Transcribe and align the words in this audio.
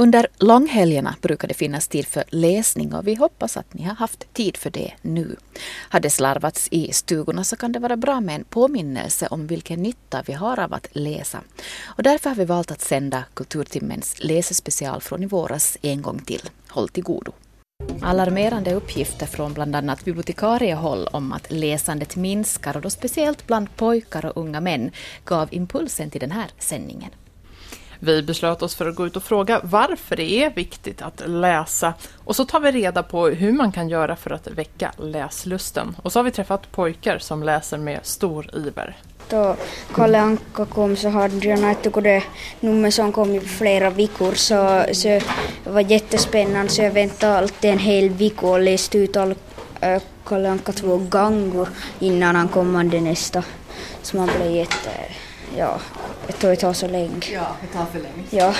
Under 0.00 0.26
långhelgerna 0.38 1.14
brukar 1.20 1.48
det 1.48 1.54
finnas 1.54 1.88
tid 1.88 2.06
för 2.06 2.24
läsning 2.28 2.94
och 2.94 3.06
vi 3.06 3.14
hoppas 3.14 3.56
att 3.56 3.74
ni 3.74 3.82
har 3.82 3.94
haft 3.94 4.34
tid 4.34 4.56
för 4.56 4.70
det 4.70 4.92
nu. 5.02 5.36
Har 5.88 6.00
det 6.00 6.10
slarvats 6.10 6.68
i 6.70 6.92
stugorna 6.92 7.44
så 7.44 7.56
kan 7.56 7.72
det 7.72 7.78
vara 7.78 7.96
bra 7.96 8.20
med 8.20 8.34
en 8.34 8.44
påminnelse 8.44 9.26
om 9.26 9.46
vilken 9.46 9.82
nytta 9.82 10.22
vi 10.26 10.32
har 10.32 10.60
av 10.60 10.74
att 10.74 10.88
läsa. 10.92 11.40
Och 11.84 12.02
därför 12.02 12.30
har 12.30 12.36
vi 12.36 12.44
valt 12.44 12.70
att 12.70 12.80
sända 12.80 13.24
Kulturtimmens 13.34 14.16
läsespecial 14.20 15.00
från 15.00 15.22
i 15.22 15.26
våras 15.26 15.78
en 15.82 16.02
gång 16.02 16.18
till. 16.18 16.50
Håll 16.68 16.88
till 16.88 17.04
godo. 17.04 17.32
Alarmerande 18.02 18.74
uppgifter 18.74 19.26
från 19.26 19.54
bland 19.54 19.76
annat 19.76 20.04
bibliotekariehåll 20.04 21.06
om 21.06 21.32
att 21.32 21.52
läsandet 21.52 22.16
minskar 22.16 22.76
och 22.76 22.82
då 22.82 22.90
speciellt 22.90 23.46
bland 23.46 23.76
pojkar 23.76 24.26
och 24.26 24.36
unga 24.36 24.60
män 24.60 24.90
gav 25.24 25.48
impulsen 25.50 26.10
till 26.10 26.20
den 26.20 26.30
här 26.30 26.50
sändningen. 26.58 27.10
Vi 28.02 28.22
beslöt 28.22 28.62
oss 28.62 28.74
för 28.74 28.88
att 28.88 28.94
gå 28.94 29.06
ut 29.06 29.16
och 29.16 29.22
fråga 29.22 29.60
varför 29.64 30.16
det 30.16 30.30
är 30.30 30.50
viktigt 30.50 31.02
att 31.02 31.22
läsa 31.26 31.94
och 32.24 32.36
så 32.36 32.44
tar 32.44 32.60
vi 32.60 32.70
reda 32.70 33.02
på 33.02 33.26
hur 33.28 33.52
man 33.52 33.72
kan 33.72 33.88
göra 33.88 34.16
för 34.16 34.30
att 34.30 34.46
väcka 34.46 34.92
läslusten. 34.98 35.96
Och 36.02 36.12
så 36.12 36.18
har 36.18 36.24
vi 36.24 36.30
träffat 36.30 36.72
pojkar 36.72 37.18
som 37.18 37.42
läser 37.42 37.78
med 37.78 38.00
stor 38.02 38.50
iver. 38.56 38.96
Då 39.28 39.56
Kalle 39.94 40.20
Anka 40.20 40.64
kom 40.64 40.96
så 40.96 41.08
hade 41.08 41.48
jag 41.48 41.60
nähty 41.60 42.20
nummer 42.60 42.90
som 42.90 43.12
kom 43.12 43.34
i 43.34 43.40
flera 43.40 43.90
veckor 43.90 44.34
så, 44.34 44.84
så 44.92 45.08
det 45.64 45.70
var 45.70 45.80
jättespännande 45.80 46.72
så 46.72 46.82
jag 46.82 46.90
väntade 46.90 47.38
alltid 47.38 47.70
en 47.70 47.78
hel 47.78 48.08
vecka 48.08 48.46
och 48.46 48.60
läste 48.60 48.98
ut 48.98 49.16
all 49.16 49.34
äh, 49.80 50.02
Kalle 50.24 50.50
Anka 50.50 50.72
två 50.72 50.96
gånger 50.96 51.68
innan 51.98 52.36
han 52.36 52.48
kom 52.48 52.88
nästa. 52.88 53.44
Så 54.02 54.16
man 54.16 54.30
blev 54.36 54.50
jätte 54.50 54.90
ja, 55.56 55.80
det 56.26 56.32
tar, 56.32 56.54
tar 56.54 56.72
så 56.72 56.88
länge. 56.88 57.20
Ja, 57.32 57.56
det 57.60 57.78
tar 57.78 57.86
för 57.86 57.98
länge. 57.98 58.24
Ja. 58.30 58.54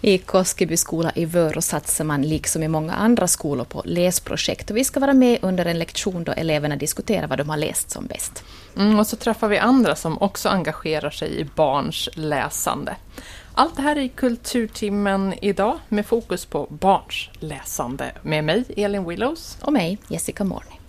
I 0.00 0.18
Koskeby 0.18 0.76
skola 0.76 1.12
i 1.14 1.24
Vörå 1.24 1.62
satsar 1.62 2.04
man 2.04 2.22
liksom 2.22 2.62
i 2.62 2.68
många 2.68 2.92
andra 2.92 3.28
skolor 3.28 3.64
på 3.64 3.82
läsprojekt 3.84 4.70
och 4.70 4.76
vi 4.76 4.84
ska 4.84 5.00
vara 5.00 5.12
med 5.12 5.38
under 5.42 5.66
en 5.66 5.78
lektion 5.78 6.24
då 6.24 6.32
eleverna 6.32 6.76
diskuterar 6.76 7.26
vad 7.26 7.38
de 7.38 7.48
har 7.48 7.56
läst 7.56 7.90
som 7.90 8.06
bäst. 8.06 8.44
Mm, 8.76 8.98
och 8.98 9.06
så 9.06 9.16
träffar 9.16 9.48
vi 9.48 9.58
andra 9.58 9.96
som 9.96 10.22
också 10.22 10.48
engagerar 10.48 11.10
sig 11.10 11.40
i 11.40 11.44
barns 11.44 12.08
läsande. 12.14 12.96
Allt 13.54 13.76
det 13.76 13.82
här 13.82 13.98
i 13.98 14.08
Kulturtimmen 14.08 15.34
idag 15.42 15.78
med 15.88 16.06
fokus 16.06 16.46
på 16.46 16.66
barns 16.70 17.28
läsande 17.40 18.12
med 18.22 18.44
mig, 18.44 18.64
Elin 18.76 19.08
Willows. 19.08 19.58
Och 19.60 19.72
mig, 19.72 19.98
Jessica 20.08 20.44
Morni. 20.44 20.83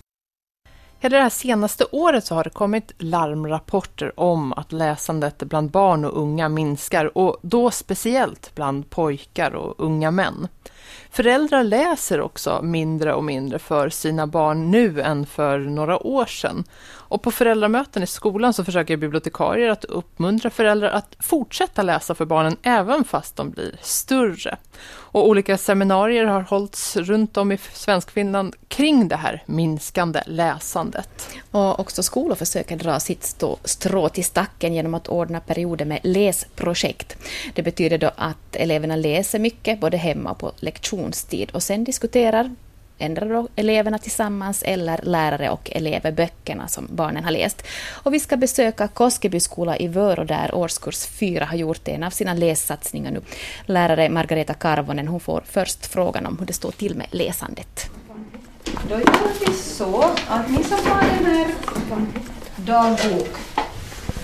Hela 0.98 1.16
det 1.16 1.22
här 1.22 1.30
senaste 1.30 1.84
året 1.92 2.24
så 2.24 2.34
har 2.34 2.44
det 2.44 2.50
kommit 2.50 2.92
larmrapporter 2.98 4.20
om 4.20 4.52
att 4.52 4.72
läsandet 4.72 5.38
bland 5.38 5.70
barn 5.70 6.04
och 6.04 6.20
unga 6.20 6.48
minskar 6.48 7.18
och 7.18 7.36
då 7.42 7.70
speciellt 7.70 8.54
bland 8.54 8.90
pojkar 8.90 9.54
och 9.54 9.74
unga 9.78 10.10
män. 10.10 10.48
Föräldrar 11.10 11.64
läser 11.64 12.20
också 12.20 12.60
mindre 12.62 13.14
och 13.14 13.24
mindre 13.24 13.58
för 13.58 13.88
sina 13.88 14.26
barn 14.26 14.70
nu 14.70 15.00
än 15.00 15.26
för 15.26 15.58
några 15.58 16.06
år 16.06 16.26
sedan. 16.26 16.64
Och 17.08 17.22
på 17.22 17.30
föräldramöten 17.30 18.02
i 18.02 18.06
skolan 18.06 18.52
så 18.52 18.64
försöker 18.64 18.96
bibliotekarier 18.96 19.68
att 19.68 19.84
uppmuntra 19.84 20.50
föräldrar 20.50 20.90
att 20.90 21.16
fortsätta 21.18 21.82
läsa 21.82 22.14
för 22.14 22.24
barnen 22.24 22.56
även 22.62 23.04
fast 23.04 23.36
de 23.36 23.50
blir 23.50 23.78
större. 23.82 24.56
Och 25.16 25.28
olika 25.28 25.58
seminarier 25.58 26.24
har 26.24 26.40
hållits 26.40 26.96
runt 26.96 27.36
om 27.36 27.52
i 27.52 27.58
Svenskfinland 27.72 28.54
kring 28.68 29.08
det 29.08 29.16
här 29.16 29.42
minskande 29.46 30.22
läsandet. 30.26 31.28
Och 31.50 31.80
också 31.80 32.02
skolor 32.02 32.34
försöker 32.34 32.76
dra 32.76 33.00
sitt 33.00 33.34
strå 33.64 34.08
till 34.08 34.24
stacken 34.24 34.74
genom 34.74 34.94
att 34.94 35.08
ordna 35.08 35.40
perioder 35.40 35.84
med 35.84 36.00
läsprojekt. 36.02 37.16
Det 37.54 37.62
betyder 37.62 37.98
då 37.98 38.10
att 38.16 38.56
eleverna 38.56 38.96
läser 38.96 39.38
mycket 39.38 39.80
både 39.80 39.96
hemma 39.96 40.30
och 40.30 40.38
på 40.38 40.52
lektionstid 40.56 41.50
och 41.50 41.62
sen 41.62 41.84
diskuterar 41.84 42.54
ändrar 42.98 43.46
eleverna 43.56 43.98
tillsammans 43.98 44.62
eller 44.62 45.00
lärare 45.02 45.50
och 45.50 45.70
elever 45.72 46.12
böckerna 46.12 46.68
som 46.68 46.86
barnen 46.90 47.24
har 47.24 47.30
läst. 47.30 47.62
Och 47.90 48.14
vi 48.14 48.20
ska 48.20 48.36
besöka 48.36 48.88
Koskeby 48.88 49.40
skola 49.40 49.76
i 49.76 49.88
Vörå 49.88 50.24
där 50.24 50.54
årskurs 50.54 51.06
4 51.06 51.44
har 51.44 51.56
gjort 51.56 51.88
en 51.88 52.02
av 52.02 52.10
sina 52.10 52.34
lässatsningar 52.34 53.10
nu. 53.10 53.20
Lärare 53.66 54.08
Margareta 54.08 54.54
Karvonen 54.54 55.08
hon 55.08 55.20
får 55.20 55.42
först 55.46 55.86
frågan 55.86 56.26
om 56.26 56.38
hur 56.38 56.46
det 56.46 56.52
står 56.52 56.70
till 56.70 56.94
med 56.94 57.06
läsandet. 57.10 57.90
Då 58.88 58.94
gör 58.94 59.46
vi 59.46 59.52
så 59.52 60.02
att 60.28 60.50
ni 60.50 60.64
som 60.64 60.78
har 60.86 61.02
den 61.02 61.26
här 61.26 61.46
dagbok, 62.56 63.36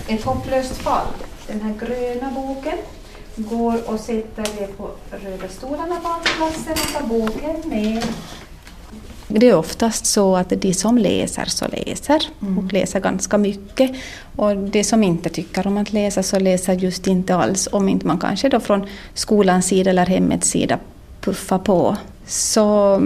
Ett 0.07 0.23
hopplöst 0.23 0.77
fall, 0.77 1.07
den 1.47 1.61
här 1.61 1.73
gröna 1.79 2.31
boken, 2.31 2.77
går 3.35 3.89
och 3.89 3.99
sätter 3.99 4.63
er 4.63 4.67
på 4.67 4.89
röda 5.11 5.47
stolarna 5.49 5.99
bakom 6.03 6.23
klassen 6.23 6.71
och 6.71 6.93
tar 6.93 7.07
boken 7.07 7.69
med 7.69 8.03
det 9.39 9.49
är 9.49 9.55
oftast 9.55 10.05
så 10.05 10.35
att 10.35 10.49
de 10.49 10.73
som 10.73 10.97
läser 10.97 11.45
så 11.45 11.65
läser 11.67 12.21
mm. 12.41 12.57
och 12.57 12.73
läser 12.73 12.99
ganska 12.99 13.37
mycket. 13.37 13.91
Och 14.35 14.57
de 14.57 14.83
som 14.83 15.03
inte 15.03 15.29
tycker 15.29 15.67
om 15.67 15.77
att 15.77 15.93
läsa 15.93 16.23
så 16.23 16.39
läser 16.39 16.73
just 16.73 17.07
inte 17.07 17.35
alls 17.35 17.69
om 17.71 17.89
inte 17.89 18.07
man 18.07 18.19
kanske 18.19 18.49
då 18.49 18.59
från 18.59 18.87
skolans 19.13 19.65
sida 19.65 19.89
eller 19.89 20.05
hemmets 20.05 20.49
sida 20.49 20.79
puffar 21.21 21.59
på. 21.59 21.97
Så 22.25 23.01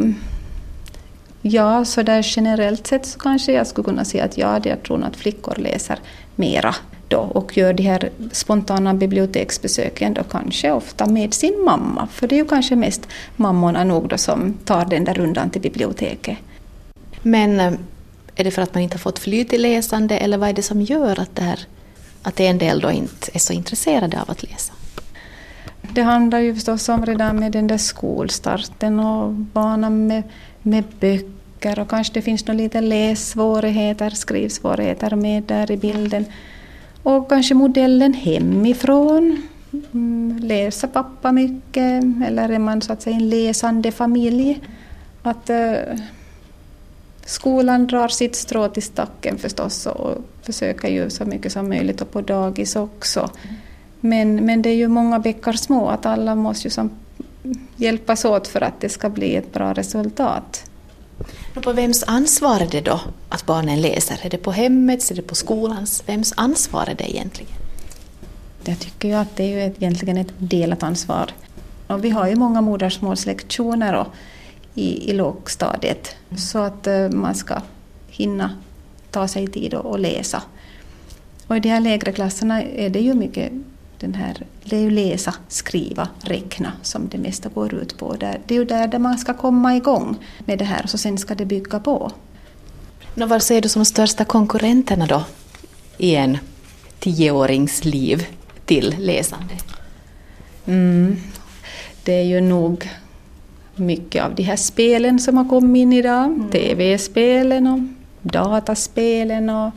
ja, 1.42 1.86
så 1.86 2.04
där 2.04 2.26
generellt 2.38 2.88
sett 2.88 3.06
så 3.06 3.20
kanske 3.20 3.52
jag 3.52 3.68
skulle 3.68 3.86
kunna 3.86 4.06
säga 4.06 4.24
att 4.24 4.38
ja, 4.38 4.60
jag 4.64 4.84
tror 4.84 5.04
att 5.04 5.16
flickor 5.16 5.56
läser 5.58 6.00
mera 6.36 6.76
då 7.08 7.18
och 7.18 7.58
gör 7.58 7.74
de 7.74 7.84
här 7.84 8.10
spontana 8.32 8.94
biblioteksbesöken 8.94 10.14
då 10.14 10.24
kanske 10.24 10.72
ofta 10.72 11.08
med 11.08 11.34
sin 11.34 11.64
mamma. 11.66 12.08
För 12.12 12.28
det 12.28 12.36
är 12.36 12.38
ju 12.38 12.46
kanske 12.46 12.76
mest 12.76 13.08
mammorna 13.36 13.84
nog 13.84 14.08
då 14.08 14.18
som 14.18 14.54
tar 14.54 14.86
den 14.86 15.04
där 15.04 15.14
rundan 15.14 15.50
till 15.50 15.62
biblioteket. 15.62 16.38
Men 17.22 17.60
eh, 17.60 17.74
är 18.36 18.44
det 18.44 18.52
för 18.52 18.62
att 18.62 18.74
man 18.74 18.84
inte 18.84 18.96
har 18.96 19.00
fått 19.00 19.20
flyt 19.20 19.54
i 19.54 19.58
läsande 19.58 20.18
eller 20.18 20.38
vad 20.38 20.50
är 20.50 20.54
det 20.54 20.62
som 20.62 20.82
gör 20.82 21.20
att, 21.20 21.36
det 21.36 21.42
här, 21.42 21.60
att 22.22 22.40
en 22.40 22.58
del 22.58 22.80
då 22.80 22.92
inte 22.92 23.32
är 23.34 23.40
så 23.40 23.54
intresserade 23.54 24.22
av 24.22 24.32
att 24.32 24.44
läsa? 24.44 24.74
Det 25.82 26.02
handlar 26.02 26.40
ju 26.40 26.56
förstås 26.56 26.90
om 26.90 27.06
redan 27.06 27.40
med 27.40 27.52
den 27.52 27.68
där 27.68 27.78
skolstarten 27.78 29.00
och 29.00 29.36
vanan 29.54 30.08
med, 30.08 30.24
med 30.62 30.84
böcker 31.00 31.80
och 31.80 31.90
kanske 31.90 32.14
det 32.14 32.22
finns 32.22 32.48
några 32.48 32.58
lite 32.58 32.82
lässvårigheter, 32.82 34.10
skrivsvårigheter 34.10 35.16
med 35.16 35.44
där 35.44 35.72
i 35.72 35.78
bilden. 35.78 36.26
Och 37.08 37.30
kanske 37.30 37.54
modellen 37.54 38.14
hemifrån. 38.14 39.42
Mm, 39.94 40.40
läser 40.42 40.88
pappa 40.88 41.32
mycket 41.32 42.04
eller 42.26 42.50
är 42.50 42.60
man 42.60 42.82
så 42.82 42.94
att 42.94 43.02
säga 43.02 43.16
en 43.16 43.30
läsande 43.30 43.92
familj? 43.92 44.62
Att 45.22 45.50
eh, 45.50 45.76
skolan 47.26 47.88
drar 47.88 48.08
sitt 48.08 48.36
strå 48.36 48.68
till 48.68 48.84
stacken 48.84 49.38
förstås 49.38 49.86
och 49.86 50.16
försöker 50.42 50.88
ju 50.88 51.10
så 51.10 51.26
mycket 51.26 51.52
som 51.52 51.70
möjligt 51.70 52.02
och 52.02 52.12
på 52.12 52.22
dagis 52.22 52.76
också. 52.76 53.30
Men, 54.00 54.46
men 54.46 54.62
det 54.62 54.70
är 54.70 54.76
ju 54.76 54.88
många 54.88 55.20
bäckar 55.20 55.54
små, 55.54 55.88
att 55.88 56.06
alla 56.06 56.36
måste 56.36 56.68
ju 56.68 56.72
som 56.72 56.90
hjälpas 57.76 58.26
åt 58.26 58.48
för 58.48 58.62
att 58.62 58.82
det 58.82 58.90
ska 58.90 59.10
bli 59.10 59.36
ett 59.36 59.54
bra 59.54 59.74
resultat. 59.74 60.70
På 61.64 61.74
vems 61.74 62.04
ansvar 62.04 62.60
är 62.60 62.68
det 62.68 62.82
då 62.82 63.00
att 63.30 63.46
barnen 63.46 63.82
läser? 63.82 64.20
Är 64.24 64.30
det 64.30 64.38
på 64.38 64.52
hemmets, 64.52 65.12
är 65.12 65.16
det 65.16 65.22
på 65.22 65.36
skolans? 65.36 66.04
Vems 66.06 66.34
ansvar 66.38 66.90
är 66.90 66.96
det 66.96 67.10
egentligen? 67.10 67.52
Jag 68.66 68.80
tycker 68.80 69.08
ju 69.08 69.14
att 69.14 69.36
det 69.36 69.44
är 69.44 69.58
egentligen 69.58 70.18
ett 70.18 70.34
delat 70.38 70.84
ansvar. 70.84 71.32
Och 71.88 72.06
vi 72.06 72.10
har 72.10 72.28
ju 72.28 72.36
många 72.36 72.62
modersmålslektioner 72.62 74.06
i, 74.74 75.10
i 75.10 75.14
lågstadiet 75.14 76.16
mm. 76.30 76.38
så 76.38 76.60
att 76.60 76.88
uh, 76.88 77.10
man 77.10 77.36
ska 77.36 77.62
hinna 78.08 78.52
ta 79.12 79.28
sig 79.28 79.48
tid 79.48 79.74
och 79.74 80.00
läsa. 80.00 80.44
Och 81.48 81.58
i 81.58 81.60
de 81.60 81.70
här 81.70 81.80
lägre 81.80 82.12
klasserna 82.12 82.64
är 82.64 82.90
det 82.90 83.00
ju 83.00 83.14
mycket 83.14 83.52
den 84.00 84.14
här, 84.14 84.46
det 84.70 84.76
är 84.76 84.82
ju 84.82 84.90
läsa, 84.90 85.34
skriva, 85.48 86.10
räkna 86.22 86.72
som 86.82 87.08
det 87.08 87.18
mesta 87.18 87.50
går 87.50 87.74
ut 87.74 87.98
på. 87.98 88.14
Det 88.14 88.26
är 88.48 88.54
ju 88.54 88.66
där, 88.66 88.88
där 88.88 89.00
man 89.00 89.18
ska 89.18 89.34
komma 89.34 89.76
igång 89.76 90.18
med 90.40 90.60
det 90.60 90.66
här 90.66 90.84
och 90.84 90.90
så 90.90 90.98
sen 90.98 91.18
ska 91.18 91.36
det 91.36 91.46
bygga 91.46 91.80
på. 91.80 92.12
Och 93.22 93.30
vad 93.30 93.44
ser 93.44 93.62
du 93.62 93.70
som 93.70 93.86
största 93.86 94.26
konkurrenterna 94.26 95.06
då 95.06 95.24
i 95.98 96.16
en 96.16 96.38
tioårings 97.00 97.86
liv 97.86 98.28
till 98.66 98.96
läsande? 99.00 99.54
Mm, 100.66 101.18
det 102.04 102.14
är 102.14 102.24
ju 102.24 102.42
nog 102.42 102.90
mycket 103.76 104.24
av 104.24 104.36
de 104.36 104.44
här 104.44 104.56
spelen 104.56 105.20
som 105.20 105.38
har 105.38 105.50
kommit 105.50 105.82
in 105.82 105.94
idag. 105.94 106.26
Mm. 106.26 106.50
TV-spelen 106.50 107.68
och 107.68 107.80
dataspelen 108.22 109.50
och 109.50 109.72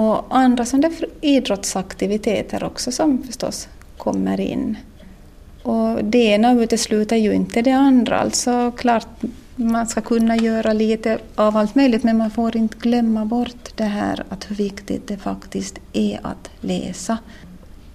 och 0.00 0.26
andra 0.30 0.64
sådana 0.64 0.94
idrottsaktiviteter 1.20 2.64
också 2.64 2.92
som 2.92 3.22
förstås 3.22 3.68
kommer 4.00 4.40
in. 4.40 4.76
Och 5.62 6.04
det 6.04 6.18
ena 6.18 6.52
utesluter 6.52 7.16
ju 7.16 7.32
inte 7.32 7.62
det 7.62 7.70
andra. 7.70 8.18
Alltså 8.18 8.70
klart, 8.70 9.08
man 9.56 9.86
ska 9.86 10.00
kunna 10.00 10.36
göra 10.36 10.72
lite 10.72 11.18
av 11.34 11.56
allt 11.56 11.74
möjligt 11.74 12.04
men 12.04 12.16
man 12.16 12.30
får 12.30 12.56
inte 12.56 12.76
glömma 12.78 13.24
bort 13.24 13.76
det 13.76 13.84
här 13.84 14.24
att 14.28 14.50
hur 14.50 14.56
viktigt 14.56 15.08
det 15.08 15.16
faktiskt 15.16 15.78
är 15.92 16.20
att 16.22 16.50
läsa 16.60 17.18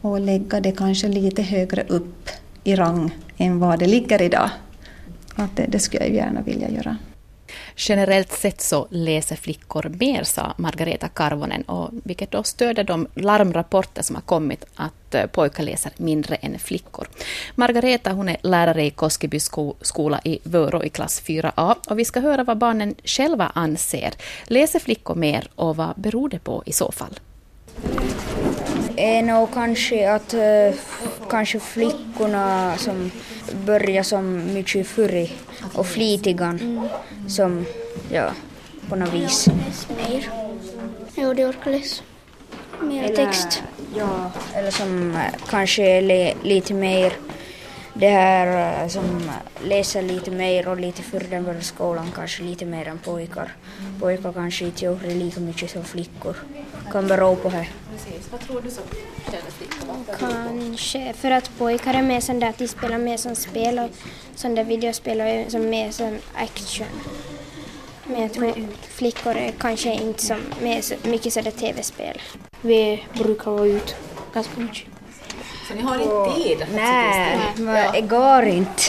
och 0.01 0.19
lägga 0.19 0.59
det 0.59 0.71
kanske 0.71 1.07
lite 1.07 1.41
högre 1.41 1.83
upp 1.87 2.29
i 2.63 2.75
rang 2.75 3.11
än 3.37 3.59
vad 3.59 3.79
det 3.79 3.87
ligger 3.87 4.21
idag. 4.21 4.49
Att 5.35 5.55
det, 5.55 5.65
det 5.69 5.79
skulle 5.79 6.03
jag 6.03 6.13
gärna 6.13 6.41
vilja 6.41 6.69
göra. 6.69 6.97
Generellt 7.75 8.31
sett 8.31 8.61
så 8.61 8.87
läser 8.89 9.35
flickor 9.35 9.91
mer, 9.99 10.23
sa 10.23 10.53
Margareta 10.57 11.07
Karvonen, 11.07 11.61
och 11.61 11.89
vilket 12.03 12.31
då 12.31 12.43
stöder 12.43 12.83
de 12.83 13.07
larmrapporter 13.15 14.03
som 14.03 14.15
har 14.15 14.23
kommit 14.23 14.65
att 14.75 15.15
eh, 15.15 15.25
pojkar 15.25 15.63
läser 15.63 15.91
mindre 15.97 16.35
än 16.35 16.59
flickor. 16.59 17.07
Margareta 17.55 18.11
hon 18.11 18.29
är 18.29 18.37
lärare 18.41 18.85
i 18.85 18.89
Koskeby 18.89 19.39
skola 19.81 20.21
i 20.23 20.39
Vörå 20.43 20.83
i 20.83 20.89
klass 20.89 21.23
4A 21.25 21.75
och 21.87 21.99
vi 21.99 22.05
ska 22.05 22.19
höra 22.19 22.43
vad 22.43 22.57
barnen 22.57 22.95
själva 23.03 23.51
anser. 23.55 24.13
Läser 24.47 24.79
flickor 24.79 25.15
mer 25.15 25.47
och 25.55 25.75
vad 25.75 25.93
beror 25.95 26.29
det 26.29 26.39
på 26.39 26.63
i 26.65 26.71
så 26.71 26.91
fall? 26.91 27.19
Är 28.97 29.21
nog 29.21 29.53
kanske 29.53 30.11
att 30.11 30.33
äh, 30.33 30.73
kanske 31.29 31.59
flickorna 31.59 32.77
som 32.77 33.11
börjar 33.65 34.03
som 34.03 34.53
mycket 34.53 34.87
förr 34.87 35.27
och 35.73 35.87
flitigan 35.87 36.89
som, 37.27 37.65
ja, 38.11 38.31
på 38.89 38.95
något 38.95 39.13
vis. 39.13 39.47
Mer. 39.87 40.29
Jo, 41.15 41.33
de 41.33 41.45
orkar 41.45 41.71
läsa 41.71 42.03
mer 42.81 43.15
text. 43.15 43.63
Ja, 43.97 44.31
eller 44.55 44.71
som 44.71 45.17
kanske 45.49 46.01
le, 46.01 46.33
lite 46.43 46.73
mer 46.73 47.13
det 47.93 48.09
här 48.09 48.81
eh, 48.81 48.87
som 48.87 49.31
läser 49.63 50.01
lite 50.01 50.31
mer 50.31 50.67
och 50.67 50.79
lite 50.79 51.01
före 51.01 51.27
den 51.29 51.43
börjar 51.43 51.61
skolan 51.61 52.11
kanske 52.15 52.43
lite 52.43 52.65
mer 52.65 52.87
än 52.87 52.97
pojkar. 52.97 53.53
Pojkar 53.99 54.33
kanske 54.33 54.65
inte 54.65 54.85
gör 54.85 54.99
lika 55.15 55.39
mycket 55.39 55.71
som 55.71 55.83
flickor. 55.83 56.35
Kan 56.91 57.07
bero 57.07 57.35
på 57.35 57.49
det. 57.49 57.67
Precis. 57.95 58.31
Vad 58.31 58.41
tror 58.41 58.61
du 58.61 58.71
som 58.71 58.83
Kanske 60.19 61.13
för 61.13 61.31
att 61.31 61.57
pojkar 61.57 61.93
är 61.93 62.01
mer 62.01 62.19
sån 62.19 62.39
där 62.39 62.49
att 62.49 62.57
de 62.57 62.67
spelar 62.67 62.97
mer 62.97 63.17
som 63.17 63.35
spel 63.35 63.79
och 63.79 63.89
sån 64.35 64.55
där 64.55 64.63
videospel 64.63 65.21
och 65.21 65.51
som 65.51 65.69
mer 65.69 65.91
som 65.91 66.17
action. 66.33 66.87
Men 68.03 68.21
jag 68.21 68.33
tror 68.33 68.53
flickor 68.81 69.35
är 69.35 69.51
kanske 69.51 69.93
inte 69.93 70.23
som 70.23 70.39
mer 70.61 70.81
så, 70.81 70.95
mycket 71.03 71.33
sådär 71.33 71.51
tv-spel. 71.51 72.21
Vi 72.61 73.03
brukar 73.13 73.51
vara 73.51 73.65
ute 73.65 73.93
ganska 74.33 74.59
mycket. 74.61 74.87
Så 75.67 75.73
ni 75.73 75.81
har 75.81 75.95
inte 75.95 76.43
tid? 76.43 76.67
Nej, 76.75 77.39
det 77.93 78.01
går 78.01 78.43
inte. 78.43 78.83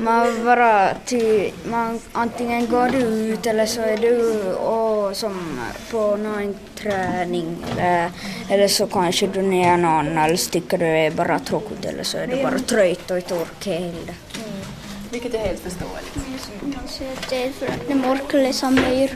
Man 0.00 0.44
bara 0.44 0.94
till, 1.04 1.52
man, 1.64 2.00
antingen 2.12 2.66
går 2.66 2.88
du 2.88 2.98
ut 2.98 3.46
eller 3.46 3.66
så 3.66 3.80
är 3.80 3.96
du 3.96 4.52
och 4.52 5.16
som 5.16 5.60
på 5.90 6.16
någon 6.16 6.54
träning 6.74 7.56
eller, 7.72 8.10
eller 8.50 8.68
så 8.68 8.86
kanske 8.86 9.26
du 9.26 9.42
ner 9.42 9.76
någon 9.76 10.18
eller 10.18 10.50
tycker 10.50 10.78
du 10.78 10.84
är 10.86 11.10
bara 11.10 11.38
tråkigt 11.38 11.84
eller 11.84 12.02
så 12.02 12.18
är 12.18 12.26
du 12.26 12.42
bara 12.42 12.58
trött 12.58 13.10
och 13.10 13.16
inte 13.16 13.34
orkar 13.34 13.72
heller. 13.72 13.92
Mm. 13.92 14.60
Vilket 15.10 15.34
är 15.34 15.38
helt 15.38 15.60
förståeligt. 15.60 16.14
Det 17.30 17.44
är 17.44 17.52
för 17.52 17.66
att 17.66 17.88
de 17.88 18.04
orkar 18.04 18.38
läsa 18.38 18.70
mer 18.70 19.10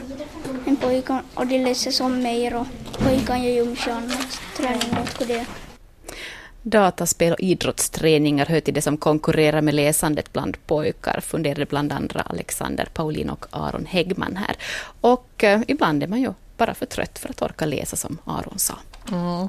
än 0.67 0.75
pojkar 0.75 1.21
och 1.33 1.47
de 1.47 1.59
läser 1.59 1.91
som 1.91 2.23
mer 2.23 2.55
och 2.55 2.67
pojkar 3.03 3.37
gör 3.37 3.51
ju 3.51 3.65
mycket 3.65 3.87
annat, 3.87 4.39
träning 4.57 4.97
och 5.01 5.27
det. 5.27 5.45
Dataspel 6.67 7.33
och 7.33 7.39
idrottsträningar 7.39 8.45
hör 8.45 8.59
till 8.59 8.73
det 8.73 8.81
som 8.81 8.97
konkurrerar 8.97 9.61
med 9.61 9.73
läsandet 9.73 10.33
bland 10.33 10.57
pojkar, 10.67 11.19
funderade 11.19 11.65
bland 11.65 11.91
andra 11.91 12.21
Alexander 12.21 12.87
Paulin 12.93 13.29
och 13.29 13.45
Aron 13.49 13.85
Häggman 13.85 14.35
här. 14.35 14.55
Och 15.01 15.43
eh, 15.43 15.61
ibland 15.67 16.03
är 16.03 16.07
man 16.07 16.21
ju 16.21 16.33
bara 16.57 16.73
för 16.73 16.85
trött 16.85 17.19
för 17.19 17.29
att 17.29 17.41
orka 17.41 17.65
läsa 17.65 17.95
som 17.95 18.17
Aron 18.25 18.59
sa. 18.59 18.73
Mm. 19.11 19.47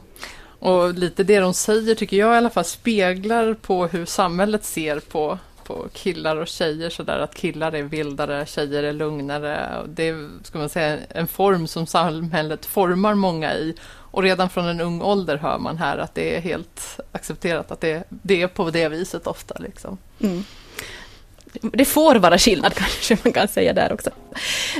Och 0.59 0.95
lite 0.95 1.25
det 1.25 1.41
de 1.41 1.55
säger 1.55 1.95
tycker 1.95 2.17
jag 2.17 2.35
i 2.35 2.37
alla 2.37 2.51
fall 2.51 2.65
speglar 2.65 3.55
på 3.55 3.87
hur 3.87 4.05
samhället 4.05 4.65
ser 4.65 5.01
på, 5.01 5.39
på 5.65 5.87
killar 5.93 6.37
och 6.37 6.49
tjejer 6.49 6.91
sådär 6.91 7.19
att 7.19 7.35
killar 7.35 7.73
är 7.73 7.83
vildare, 7.83 8.47
tjejer 8.47 8.83
är 8.83 8.93
lugnare. 8.93 9.83
Det 9.87 10.09
är 10.09 10.29
ska 10.43 10.59
man 10.59 10.69
säga, 10.69 10.99
en 11.09 11.27
form 11.27 11.67
som 11.67 11.87
samhället 11.87 12.67
formar 12.67 13.15
många 13.15 13.55
i 13.55 13.75
och 14.17 14.23
redan 14.23 14.51
från 14.51 14.67
en 14.67 14.81
ung 14.81 15.03
ålder 15.03 15.37
hör 15.37 15.59
man 15.59 15.79
här 15.79 15.99
att 15.99 16.15
det 16.15 16.37
är 16.37 16.41
helt 16.41 17.01
accepterat 17.13 17.71
att 17.71 17.81
det, 17.81 18.05
det 18.09 18.43
är 18.43 18.49
på 18.49 18.71
det 18.71 18.89
viset 18.89 19.27
ofta. 19.27 19.55
Liksom. 19.59 19.99
Mm. 20.21 20.45
Det 21.63 21.85
får 21.85 22.15
vara 22.15 22.39
skillnad 22.39 22.75
kanske 22.77 23.17
man 23.25 23.33
kan 23.33 23.49
säga 23.49 23.73
där 23.73 23.93
också. 23.93 24.11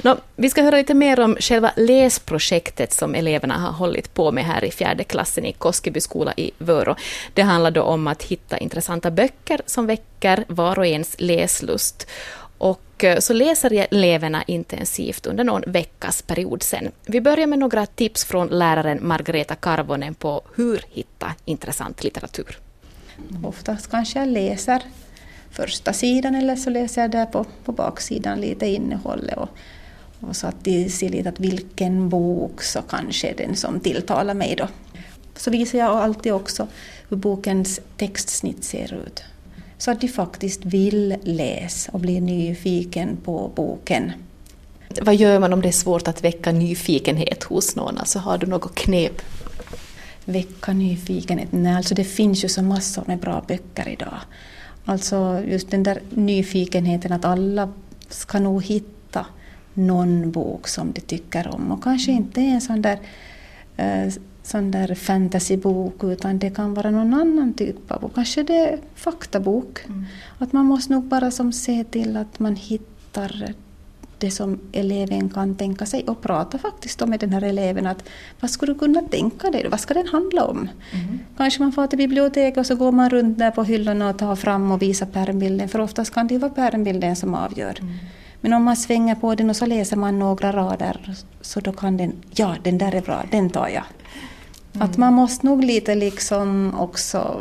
Nå, 0.03 0.17
vi 0.37 0.51
ska 0.51 0.63
höra 0.63 0.77
lite 0.77 0.95
mer 0.95 1.21
om 1.21 1.37
själva 1.41 1.73
läsprojektet 1.77 2.93
som 2.93 3.15
eleverna 3.15 3.59
har 3.59 3.73
hållit 3.73 4.15
på 4.15 4.33
med 4.33 4.45
här 4.45 4.65
i 4.65 4.71
fjärde 4.71 5.05
klassen 5.05 5.45
i 5.45 5.53
Koskeby 5.53 6.01
skola 6.01 6.35
i 6.37 6.51
Vörå. 6.59 6.97
Det 7.35 7.43
handlar 7.43 7.71
då 7.71 7.83
om 7.83 8.07
att 8.07 8.23
hitta 8.23 8.59
intressanta 8.59 9.11
böcker 9.11 9.61
som 9.67 9.87
väcker 9.87 10.45
var 10.49 10.79
och 10.79 10.87
ens 10.87 11.17
läslust. 11.19 12.09
Och 12.59 13.05
eh, 13.05 13.19
så 13.19 13.33
läser 13.33 13.87
eleverna 13.91 14.43
intensivt 14.43 15.27
under 15.27 15.45
någon 15.45 15.63
veckas 15.67 16.23
period 16.23 16.63
sen. 16.63 16.93
Vi 17.07 17.21
börjar 17.21 17.47
med 17.47 17.59
några 17.59 17.87
tips 17.87 18.25
från 18.25 18.49
läraren 18.49 18.99
Margareta 19.03 19.55
Karvonen 19.55 20.15
på 20.15 20.43
hur 20.55 20.81
hitta 20.91 21.35
intressant 21.45 22.05
litteratur. 22.05 22.59
Oftast 23.45 23.91
kanske 23.91 24.19
jag 24.19 24.29
läser 24.29 24.83
första 25.51 25.93
sidan 25.93 26.35
eller 26.35 26.57
så 26.57 26.71
läser 26.71 27.03
jag 27.03 27.11
där 27.11 27.27
på, 27.27 27.45
på 27.65 27.73
baksidan 27.73 28.41
lite 28.41 28.67
innehållet 28.67 29.37
och, 29.37 29.49
och 30.21 30.37
så 30.37 30.47
att 30.47 30.65
de 30.65 30.89
ser 30.89 31.09
lite 31.09 31.29
att 31.29 31.41
vilken 31.41 32.09
bok 32.09 32.63
så 32.63 32.83
kanske 32.83 33.29
är 33.29 33.37
den 33.37 33.57
som 33.57 33.81
tilltalar 33.81 34.35
mig 34.35 34.57
då. 34.57 34.69
Så 35.37 35.51
visar 35.51 35.79
jag 35.79 35.91
alltid 35.91 36.33
också 36.33 36.67
hur 37.09 37.17
bokens 37.17 37.81
textsnitt 37.97 38.65
ser 38.65 38.95
ut 38.95 39.25
så 39.79 39.91
att 39.91 40.01
de 40.01 40.09
faktiskt 40.09 40.65
vill 40.65 41.17
läsa 41.23 41.93
och 41.93 42.01
bli 42.01 42.21
nyfiken 42.21 43.17
på 43.25 43.51
boken. 43.55 44.13
Vad 45.03 45.15
gör 45.15 45.39
man 45.39 45.53
om 45.53 45.61
det 45.61 45.69
är 45.69 45.73
svårt 45.73 46.09
att 46.09 46.25
väcka 46.25 46.53
nyfikenhet 46.53 47.43
hos 47.43 47.77
någon? 47.77 47.99
Alltså 47.99 48.19
har 48.19 48.39
du 48.39 48.47
något 48.47 48.75
knep? 48.75 49.23
Väcka 50.25 50.73
nyfikenhet? 50.73 51.49
Nej, 51.53 51.75
alltså 51.75 51.95
det 51.95 52.05
finns 52.05 52.45
ju 52.45 52.49
så 52.49 52.63
massor 52.63 53.05
med 53.07 53.19
bra 53.19 53.45
böcker 53.49 53.89
idag. 53.89 54.19
Alltså 54.85 55.43
just 55.47 55.71
den 55.71 55.83
där 55.83 56.01
nyfikenheten 56.11 57.13
att 57.13 57.25
alla 57.25 57.73
ska 58.09 58.39
nog 58.39 58.65
hitta 58.65 59.27
någon 59.75 60.31
bok 60.31 60.69
som 60.69 60.93
de 60.93 61.01
tycker 61.01 61.55
om 61.55 61.73
och 61.73 61.83
kanske 61.83 62.13
inte 62.13 62.41
en 62.41 62.61
sån 62.61 62.83
där 62.83 62.99
eh, 63.77 64.13
sån 64.47 64.71
där 64.71 64.95
fantasybok 64.95 66.05
utan 66.05 66.39
det 66.39 66.51
kan 66.51 66.75
vara 66.75 66.91
någon 66.91 67.15
annan 67.15 67.55
typ 67.55 67.91
av 67.91 68.01
bok. 68.01 68.15
Kanske 68.15 68.43
det 68.43 68.57
är 68.57 68.79
faktabok. 68.95 69.85
Mm. 69.87 70.05
Att 70.39 70.53
man 70.53 70.67
måste 70.67 70.93
nog 70.93 71.05
bara 71.05 71.31
som 71.31 71.53
se 71.53 71.85
till 71.85 72.17
att 72.17 72.39
man 72.39 72.57
hittar 72.57 73.55
det 74.19 74.31
som 74.31 74.59
eleven 74.73 75.29
kan 75.31 75.55
tänka 75.55 75.87
sig 75.87 76.05
och 76.05 76.21
prata 76.23 76.59
faktiskt 76.59 77.07
med 77.07 77.21
den 77.21 77.33
här 77.33 77.43
eleven. 77.43 77.87
Att, 77.87 78.09
vad 78.41 78.51
skulle 78.51 78.73
du 78.73 78.79
kunna 78.79 79.03
tänka 79.03 79.51
dig? 79.51 79.69
Vad 79.69 79.81
ska 79.81 79.95
den 79.95 80.07
handla 80.07 80.45
om? 80.45 80.59
Mm. 80.59 81.19
Kanske 81.37 81.63
man 81.63 81.73
får 81.73 81.87
till 81.87 81.99
biblioteket 81.99 82.59
och 82.59 82.67
så 82.67 82.77
går 82.77 82.93
man 82.93 83.11
runt 83.11 83.39
där 83.39 83.51
på 83.51 83.65
hyllorna 83.65 84.11
och 84.11 84.19
tar 84.19 84.37
fram 84.37 84.71
och 84.71 84.83
visar 84.83 85.07
pärmbilden 85.07 85.69
för 85.69 85.81
oftast 85.81 86.15
kan 86.15 86.27
det 86.27 86.39
vara 86.39 86.51
pärmbilden 86.51 87.17
som 87.17 87.35
avgör. 87.35 87.79
Mm. 87.81 87.95
Men 88.41 88.53
om 88.53 88.63
man 88.63 88.77
svänger 88.77 89.15
på 89.15 89.35
den 89.35 89.51
och 89.51 89.57
så 89.57 89.67
läser 89.67 89.97
man 89.97 90.19
några 90.19 90.53
rader 90.53 91.15
så 91.41 91.61
då 91.61 91.73
kan 91.73 91.97
den, 91.97 92.13
ja 92.35 92.57
den 92.63 92.79
där 92.79 92.95
är 92.95 93.01
bra, 93.01 93.25
den 93.31 93.51
tar 93.51 93.69
jag. 93.69 93.85
Mm. 94.77 94.89
Att 94.89 94.97
man 94.97 95.15
måste 95.15 95.47
nog 95.47 95.65
lite 95.65 95.95
liksom 95.95 96.75
också 96.81 97.41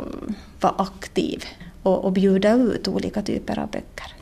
vara 0.60 0.74
aktiv 0.78 1.44
och, 1.82 2.04
och 2.04 2.12
bjuda 2.12 2.52
ut 2.52 2.88
olika 2.88 3.22
typer 3.22 3.58
av 3.58 3.70
böcker. 3.70 4.14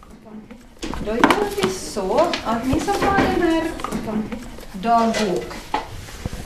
Då 1.06 1.10
gör 1.10 1.62
vi 1.62 1.70
så 1.70 2.20
att 2.44 2.66
ni 2.66 2.80
som 2.80 2.94
har 3.00 3.18
den 3.18 3.42
här 3.42 3.64
dagbok, 4.72 5.54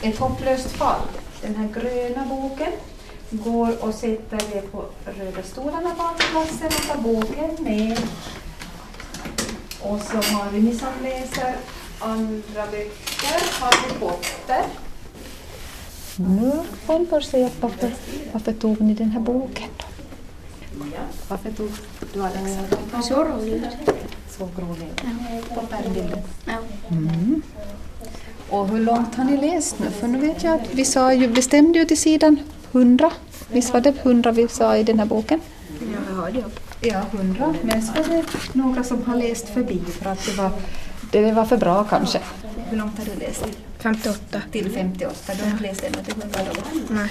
Ett 0.01 0.19
hopplöst 0.19 0.71
fall, 0.71 1.01
den 1.41 1.55
här 1.55 1.67
gröna 1.73 2.25
boken, 2.25 2.71
går 3.29 3.83
och 3.83 3.93
sätter 3.93 4.57
er 4.57 4.61
på 4.61 4.85
röda 5.05 5.43
stolarna 5.43 5.95
bak 5.97 6.19
klassen 6.19 6.67
och 6.67 6.87
tar 6.87 7.01
boken 7.01 7.63
med. 7.63 7.99
Och 9.81 10.01
så 10.01 10.17
har 10.17 10.51
vi 10.51 10.61
ni 10.61 10.75
som 10.75 10.89
läser 11.03 11.55
andra 11.99 12.65
böcker, 12.71 13.59
Harry 13.59 13.99
Potter. 13.99 14.88
Nu 16.27 16.51
får 16.85 17.11
man 17.11 17.21
se 17.21 17.49
varför, 17.61 17.91
varför 18.31 18.53
tog 18.53 18.81
ni 18.81 18.93
den 18.93 19.11
här 19.11 19.19
boken 19.19 19.67
då? 19.77 19.85
Ja, 20.93 21.01
varför 21.27 21.51
tog 21.51 21.69
du 22.13 22.23
Alexa? 22.23 22.59
Den 22.91 23.03
såg 23.03 23.27
rolig 23.27 23.53
ut. 23.53 23.63
Såg 24.29 24.49
rolig 24.57 24.87
ut? 24.87 25.49
På 25.55 25.61
pärmbilden? 25.61 26.19
Ja. 26.45 26.57
Mm. 26.89 27.41
Och 28.49 28.67
hur 28.67 28.79
långt 28.79 29.15
har 29.15 29.23
ni 29.23 29.37
läst 29.37 29.79
nu? 29.79 29.89
För 29.89 30.07
nu 30.07 30.19
vet 30.19 30.43
jag 30.43 30.55
att 30.55 30.73
vi 30.73 30.85
sa 30.85 31.13
ju, 31.13 31.27
bestämde 31.27 31.79
ju 31.79 31.85
till 31.85 31.97
sidan 31.99 32.39
100. 32.71 33.11
Visst 33.51 33.73
var 33.73 33.81
det 33.81 33.89
100 33.89 34.31
vi 34.31 34.47
sa 34.47 34.77
i 34.77 34.83
den 34.83 34.99
här 34.99 35.05
boken? 35.05 35.41
Ja, 35.79 35.85
jag 36.09 36.15
har 36.15 36.31
det. 36.31 36.43
Ja, 36.81 37.01
100. 37.11 37.53
Men 37.61 37.81
så 37.81 37.93
var 37.93 38.15
det 38.15 38.23
några 38.53 38.83
som 38.83 39.03
har 39.03 39.15
läst 39.15 39.49
förbi 39.49 39.79
för 39.79 40.09
att 40.09 40.25
det 40.25 40.37
var, 40.37 40.51
det 41.11 41.31
var 41.31 41.45
för 41.45 41.57
bra 41.57 41.83
kanske. 41.83 42.19
Hur 42.69 42.77
långt 42.77 42.97
har 42.97 43.05
du 43.05 43.19
läst? 43.19 43.45
58. 43.79 44.41
Till 44.51 44.71
58. 44.71 45.33
Du 45.37 45.43
har 45.43 45.51
inte 45.51 45.63
läst 45.63 45.83
ännu 45.83 46.03
till 46.03 46.13
100 46.21 46.39
då? 46.53 46.93
Nej. 46.93 47.09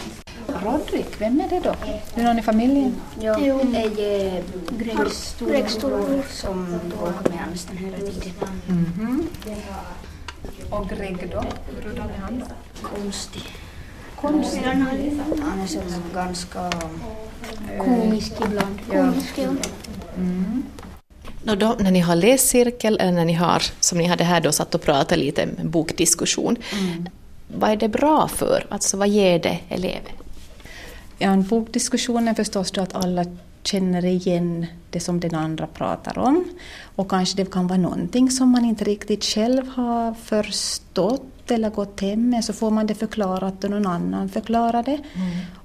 Rodrik, 0.65 1.21
vem 1.21 1.41
är 1.41 1.49
det 1.49 1.61
då? 1.61 1.71
Är 1.71 2.01
det 2.15 2.23
någon 2.23 2.39
i 2.39 2.43
familjen? 2.43 2.95
Ja, 3.21 3.37
Jo. 3.41 3.61
det 3.73 3.79
är 3.83 4.43
Gregs 4.79 4.97
Gregs 4.99 5.17
storebror 5.17 5.69
storebror. 5.69 6.23
som 6.31 6.81
går 7.01 7.13
med 7.31 7.39
han 7.39 7.51
nästan 7.51 7.77
hela 7.77 7.97
tiden. 7.97 8.49
Mhm. 8.67 9.29
Och 10.71 10.89
Greg 10.89 11.31
då? 11.33 11.45
Hurdan 11.85 12.11
är 12.17 12.21
han? 12.21 12.43
Konstig. 12.83 13.43
Konstig. 14.21 14.63
Han 14.65 15.61
är 15.63 15.67
som 15.67 15.83
ganska... 16.15 16.61
eh, 17.73 17.85
Komisk 17.85 18.33
ibland. 18.47 18.79
Komisk, 18.91 19.33
ja. 19.39 19.51
Nå 21.49 21.55
då, 21.55 21.77
när 21.79 21.91
ni 21.91 22.01
har 22.01 22.17
läscirkel 22.17 22.99
eller 23.01 23.13
när 23.13 23.25
ni 23.25 23.33
har, 23.33 23.63
som 23.81 23.99
ni 23.99 24.05
hade 24.05 24.25
här 24.25 24.41
då, 24.41 24.53
satt 24.53 24.75
och 24.75 24.83
pratat 24.83 25.19
lite, 25.19 25.43
en 25.43 25.71
bokdiskussion. 25.71 26.57
Vad 27.57 27.71
är 27.71 27.77
det 27.77 27.89
bra 27.89 28.29
för? 28.29 28.67
Alltså 28.69 28.97
vad 28.97 29.09
ger 29.09 29.39
det 29.39 29.59
eleven? 29.69 30.13
Ja, 31.19 31.31
en 31.31 31.43
bokdiskussion 31.43 32.29
är 32.29 32.35
förstås 32.35 32.71
då 32.71 32.81
att 32.81 32.95
alla 32.95 33.25
känner 33.63 34.05
igen 34.05 34.67
det 34.91 35.01
som 35.01 35.21
den 35.21 35.35
andra 35.35 35.67
pratar 35.67 36.19
om. 36.19 36.45
Och 36.97 37.11
kanske 37.11 37.37
det 37.37 37.51
kan 37.51 37.67
vara 37.67 37.79
någonting 37.79 38.31
som 38.31 38.51
man 38.51 38.65
inte 38.65 38.85
riktigt 38.85 39.25
själv 39.25 39.69
har 39.69 40.15
förstått 40.15 41.51
eller 41.51 41.71
gått 41.71 42.01
hem 42.01 42.31
med, 42.31 42.45
så 42.45 42.53
får 42.53 42.71
man 42.71 42.87
det 42.87 42.95
förklarat 42.95 43.65
och 43.65 43.71
någon 43.71 43.87
annan 43.87 44.29
förklarar 44.29 44.83
det. 44.83 44.99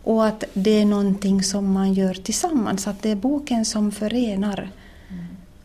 Och 0.04 0.26
att 0.26 0.44
det 0.54 0.82
är 0.82 0.86
någonting 0.86 1.44
som 1.44 1.72
man 1.74 1.94
gör 1.94 2.14
tillsammans, 2.14 2.88
att 2.88 3.02
det 3.02 3.10
är 3.10 3.16
boken 3.16 3.66
som 3.66 3.92
förenar. 3.92 4.70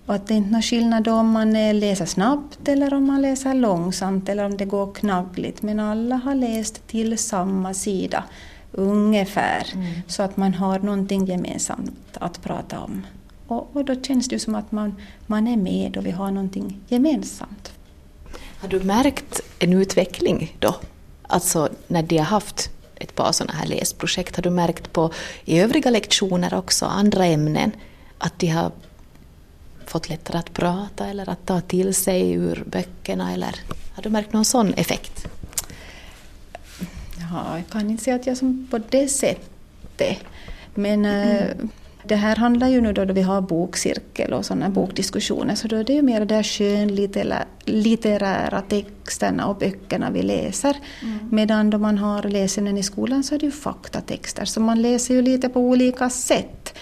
Och 0.09 0.15
att 0.15 0.27
det 0.27 0.35
är 0.35 0.39
inte 0.39 0.51
någon 0.51 0.63
skillnad 0.63 1.05
då 1.05 1.13
om 1.13 1.31
man 1.31 1.57
eh, 1.57 1.75
läser 1.75 2.07
snabbt 2.07 2.69
eller 2.69 2.95
om 2.95 3.07
man 3.07 3.23
läser 3.23 3.55
långsamt 3.55 4.29
eller 4.29 4.45
om 4.45 4.57
det 4.57 4.65
går 4.65 4.95
knaggligt. 4.95 5.63
Men 5.63 5.81
alla 5.81 6.17
har 6.17 6.35
läst 6.35 6.87
till 6.87 7.19
samma 7.19 7.75
sida 7.75 8.25
ungefär. 8.73 9.67
Så 10.07 10.23
att 10.23 10.37
man 10.37 10.55
har 10.55 10.79
någonting 10.79 11.27
gemensamt 11.27 12.17
att 12.19 12.43
prata 12.43 12.81
om. 12.81 13.07
Och, 13.47 13.77
och 13.77 13.85
då 13.85 14.03
känns 14.03 14.29
det 14.29 14.39
som 14.39 14.55
att 14.55 14.73
man, 14.73 14.95
man 15.27 15.47
är 15.47 15.57
med 15.57 15.97
och 15.97 16.07
vi 16.07 16.11
har 16.11 16.31
någonting 16.31 16.81
gemensamt. 16.89 17.73
Har 18.61 18.69
du 18.69 18.81
märkt 18.81 19.41
en 19.59 19.73
utveckling 19.73 20.57
då? 20.59 20.75
Alltså 21.23 21.69
när 21.87 22.03
de 22.03 22.19
har 22.19 22.25
haft 22.25 22.71
ett 22.95 23.15
par 23.15 23.33
sådana 23.33 23.53
här 23.53 23.67
läsprojekt, 23.67 24.37
har 24.37 24.43
du 24.43 24.51
märkt 24.51 24.93
på 24.93 25.11
i 25.45 25.61
övriga 25.61 25.91
lektioner 25.91 26.55
också, 26.55 26.87
andra 26.87 27.25
ämnen, 27.27 27.73
att 28.19 28.39
de 28.39 28.47
har 28.47 28.73
fått 29.91 30.09
lättare 30.09 30.39
att 30.39 30.53
prata 30.53 31.07
eller 31.07 31.31
att 31.31 31.47
ta 31.47 31.61
till 31.61 31.95
sig 31.95 32.33
ur 32.33 32.65
böckerna 32.67 33.33
eller 33.33 33.55
har 33.95 34.03
du 34.03 34.11
märkt 34.11 34.33
någon 34.33 34.45
sån 34.45 34.75
effekt? 34.75 35.27
Ja, 37.33 37.57
jag 37.57 37.69
kan 37.71 37.91
inte 37.91 38.05
säga 38.05 38.17
att 38.17 38.27
jag 38.27 38.37
som 38.37 38.67
på 38.71 38.79
det 38.79 39.09
sättet. 39.09 40.19
Men 40.75 41.05
eh, 41.05 41.47
det 42.05 42.17
här 42.17 42.37
handlar 42.37 42.69
ju 42.69 42.81
nu 42.81 42.93
då, 42.93 43.05
då 43.05 43.15
vi 43.15 43.23
har 43.23 43.41
bokcirkel 43.41 44.33
och 44.33 44.47
sådana 44.47 44.69
bokdiskussioner, 44.69 45.55
så 45.55 45.69
då 45.69 45.77
är 45.77 45.85
det 45.85 45.93
ju 45.93 46.03
mer 46.03 46.25
de 46.25 46.43
skönlitterära 46.43 48.63
texterna 48.63 49.47
och 49.47 49.57
böckerna 49.57 50.11
vi 50.11 50.23
läser. 50.23 50.77
Medan 51.31 51.71
då 51.71 51.79
man 51.79 51.99
har 51.99 52.23
läsämnen 52.23 52.79
i 52.79 52.83
skolan 52.83 53.25
så 53.25 53.35
är 53.35 53.39
det 53.39 53.47
ju 53.47 53.53
faktatexter, 53.53 54.45
så 54.45 54.61
man 54.61 54.83
läser 54.83 55.15
ju 55.15 55.23
lite 55.23 55.49
på 55.49 55.61
olika 55.61 56.11
sätt. 56.11 56.75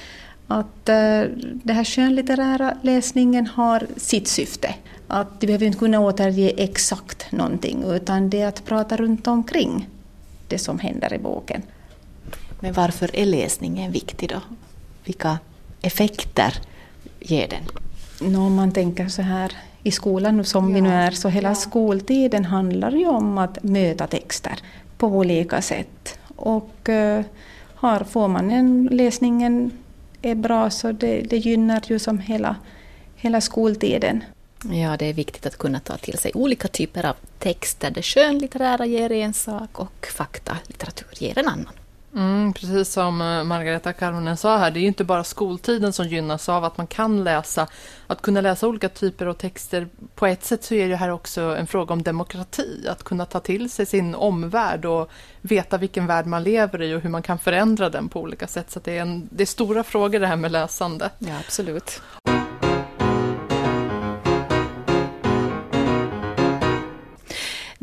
Att 0.47 0.89
eh, 0.89 1.23
det 1.65 1.73
här 1.73 1.85
skönlitterära 1.85 2.77
läsningen 2.83 3.47
har 3.47 3.87
sitt 3.97 4.29
syfte. 4.29 4.75
Att 5.09 5.41
du 5.41 5.47
behöver 5.47 5.67
inte 5.67 5.79
kunna 5.79 6.01
återge 6.01 6.53
exakt 6.57 7.33
någonting, 7.33 7.85
utan 7.85 8.31
det 8.31 8.41
är 8.41 8.49
att 8.49 8.65
prata 8.65 8.97
runt 8.97 9.27
omkring 9.27 9.89
det 10.49 10.59
som 10.59 10.79
händer 10.79 11.15
i 11.15 11.19
boken. 11.19 11.63
Men 12.61 12.73
varför 12.73 13.17
är 13.17 13.27
läsningen 13.27 13.93
viktig 13.93 14.29
då? 14.29 14.41
Vilka 15.05 15.39
effekter 15.83 16.55
ger 17.21 17.49
den? 17.49 17.63
Nå, 18.33 18.47
om 18.47 18.55
man 18.55 18.73
tänker 18.73 19.09
så 19.09 19.23
här 19.23 19.53
i 19.83 19.91
skolan 19.91 20.45
som 20.45 20.75
vi 20.75 20.81
nu 20.81 20.89
är, 20.89 21.11
så 21.11 21.29
hela 21.29 21.55
skoltiden 21.55 22.45
handlar 22.45 22.93
ju 22.93 23.07
om 23.07 23.39
att 23.39 23.63
möta 23.63 24.07
texter 24.07 24.59
på 24.99 25.07
olika 25.07 25.63
sätt. 25.63 26.19
Och 26.37 26.89
eh, 26.89 27.25
har, 27.75 28.05
får 28.05 28.29
man 28.29 28.51
en 28.51 28.89
läsningen 28.93 29.71
är 30.31 30.35
bra 30.35 30.71
så 30.71 30.93
det, 30.93 31.21
det 31.21 31.37
gynnar 31.37 31.83
ju 31.87 31.99
som 31.99 32.19
hela, 32.19 32.57
hela 33.17 33.41
skoltiden. 33.41 34.25
Ja, 34.71 34.97
det 34.97 35.07
är 35.07 35.13
viktigt 35.13 35.47
att 35.47 35.59
kunna 35.59 35.81
ta 35.81 35.97
till 35.97 36.19
sig 36.19 36.31
olika 36.35 36.69
typer 36.69 37.07
av 37.07 37.17
texter. 37.39 37.91
Det 37.91 38.03
skönlitterära 38.03 38.87
ger 38.87 39.13
en 39.13 39.35
sak 39.35 39.81
och 39.81 40.07
faktalitteratur 40.17 41.09
ger 41.13 41.39
en 41.39 41.49
annan. 41.49 41.73
Mm, 42.17 42.53
precis 42.53 42.93
som 42.93 43.21
eh, 43.21 43.45
Margareta 43.45 43.93
Karvonen 43.93 44.37
sa 44.37 44.57
här, 44.57 44.71
det 44.71 44.79
är 44.79 44.81
ju 44.81 44.87
inte 44.87 45.05
bara 45.05 45.25
skoltiden 45.25 45.93
som 45.93 46.07
gynnas 46.07 46.49
av 46.49 46.65
att 46.65 46.77
man 46.77 46.87
kan 46.87 47.25
läsa. 47.25 47.69
Att 48.07 48.23
kunna 48.23 48.41
läsa 48.41 48.69
olika 48.69 48.89
typer 48.89 49.27
av 49.27 49.35
texter, 49.35 49.89
på 50.15 50.27
ett 50.27 50.45
sätt 50.45 50.65
så 50.65 50.75
är 50.75 50.89
det 50.89 50.97
här 50.97 51.11
också 51.11 51.41
en 51.41 51.67
fråga 51.67 51.93
om 51.93 52.03
demokrati. 52.03 52.89
Att 52.89 53.03
kunna 53.03 53.27
ta 53.27 53.41
till 53.41 53.71
sig 53.71 53.87
sin 53.87 54.15
omvärld 54.15 54.85
och 54.85 55.11
veta 55.41 55.79
vilken 55.79 56.07
värld 56.07 56.27
man 56.27 56.43
lever 56.43 56.83
i 56.83 56.95
och 56.95 57.01
hur 57.01 57.11
man 57.11 57.23
kan 57.23 57.39
förändra 57.39 57.91
den 57.91 58.09
på 58.09 58.21
olika 58.21 58.47
sätt. 58.47 58.71
Så 58.71 58.81
det, 58.85 58.99
är 58.99 59.03
en, 59.03 59.29
det 59.33 59.45
är 59.45 59.47
stora 59.47 59.85
frågor 59.85 60.21
det 60.21 60.27
här 60.27 60.37
med 60.37 60.53
läsande. 60.53 61.11
Ja, 61.19 61.39
absolut. 61.47 62.03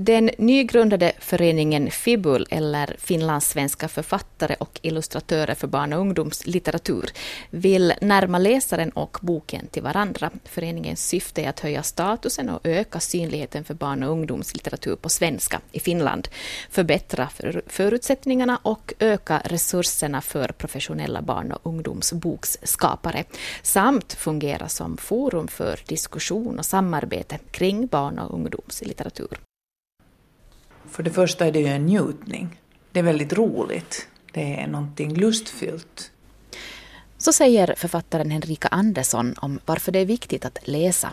Den 0.06 0.30
nygrundade 0.38 1.12
föreningen 1.20 1.92
Fibul, 1.92 2.48
eller 2.50 2.96
finlandssvenska 3.00 3.88
författare 3.88 4.56
och 4.60 4.80
illustratörer 4.82 5.56
för 5.56 5.68
barn 5.68 5.94
och 5.94 6.00
ungdomslitteratur, 6.00 7.10
vill 7.50 7.94
närma 8.02 8.38
läsaren 8.38 8.90
och 8.90 9.18
boken 9.22 9.68
till 9.68 9.84
varandra. 9.84 10.32
Föreningens 10.46 11.08
syfte 11.08 11.42
är 11.42 11.50
att 11.50 11.60
höja 11.60 11.84
statusen 11.84 12.50
och 12.50 12.60
öka 12.64 13.00
synligheten 13.00 13.64
för 13.64 13.74
barn 13.74 14.04
och 14.04 14.12
ungdomslitteratur 14.12 14.96
på 14.96 15.10
svenska 15.10 15.62
i 15.72 15.80
Finland, 15.80 16.28
förbättra 16.70 17.30
förutsättningarna 17.68 18.60
och 18.62 18.94
öka 19.00 19.42
resurserna 19.46 20.22
för 20.22 20.48
professionella 20.48 21.22
barn 21.22 21.52
och 21.52 21.62
ungdomsboksskapare, 21.64 23.24
samt 23.62 24.14
fungera 24.14 24.70
som 24.70 24.98
forum 24.98 25.48
för 25.48 25.80
diskussion 25.88 26.60
och 26.60 26.66
samarbete 26.66 27.40
kring 27.52 27.88
barn 27.88 28.20
och 28.20 28.34
ungdomslitteratur. 28.34 29.38
För 30.94 31.04
det 31.04 31.12
första 31.12 31.46
är 31.46 31.52
det 31.52 31.60
ju 31.60 31.68
en 31.68 31.86
njutning. 31.86 32.60
Det 32.92 33.00
är 33.00 33.04
väldigt 33.04 33.34
roligt. 33.34 34.08
Det 34.32 34.60
är 34.60 34.68
någonting 34.68 35.14
lustfyllt. 35.14 36.12
Så 37.18 37.34
säger 37.34 37.74
författaren 37.78 38.32
Henrika 38.32 38.68
Andersson 38.68 39.36
om 39.38 39.60
varför 39.66 39.92
det 39.92 40.00
är 40.00 40.06
viktigt 40.06 40.46
att 40.46 40.68
läsa. 40.68 41.10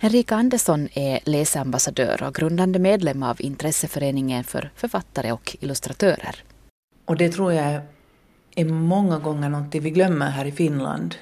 Henrika 0.00 0.36
Andersson 0.36 0.88
är 0.92 1.20
läsambassadör 1.24 2.22
och 2.22 2.34
grundande 2.34 2.78
medlem 2.78 3.22
av 3.22 3.40
intresseföreningen 3.40 4.44
för 4.44 4.70
författare 4.76 5.32
och 5.32 5.56
illustratörer. 5.60 6.44
Och 7.04 7.16
det 7.16 7.28
tror 7.28 7.52
jag 7.52 7.80
är 8.54 8.64
många 8.64 9.18
gånger 9.18 9.48
någonting 9.48 9.82
vi 9.82 9.90
glömmer 9.90 10.30
här 10.30 10.44
i 10.44 10.52
Finland. 10.52 11.14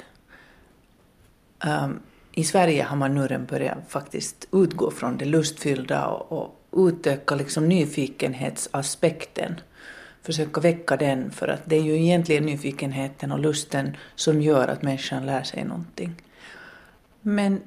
Um, 1.64 2.00
I 2.32 2.44
Sverige 2.44 2.82
har 2.82 2.96
man 2.96 3.14
nu 3.14 3.38
börjat 3.38 3.78
faktiskt 3.88 4.48
utgå 4.52 4.90
från 4.90 5.16
det 5.16 5.24
lustfyllda 5.24 6.06
och, 6.06 6.42
och 6.42 6.59
utöka 6.72 7.34
liksom 7.34 7.68
nyfikenhetsaspekten. 7.68 9.60
Försöka 10.22 10.60
väcka 10.60 10.96
den, 10.96 11.30
för 11.30 11.48
att 11.48 11.62
det 11.64 11.76
är 11.76 11.82
ju 11.82 12.02
egentligen 12.02 12.46
nyfikenheten 12.46 13.32
och 13.32 13.38
lusten 13.38 13.96
som 14.14 14.42
gör 14.42 14.68
att 14.68 14.82
människan 14.82 15.26
lär 15.26 15.42
sig 15.42 15.64
någonting. 15.64 16.14
Men 17.20 17.60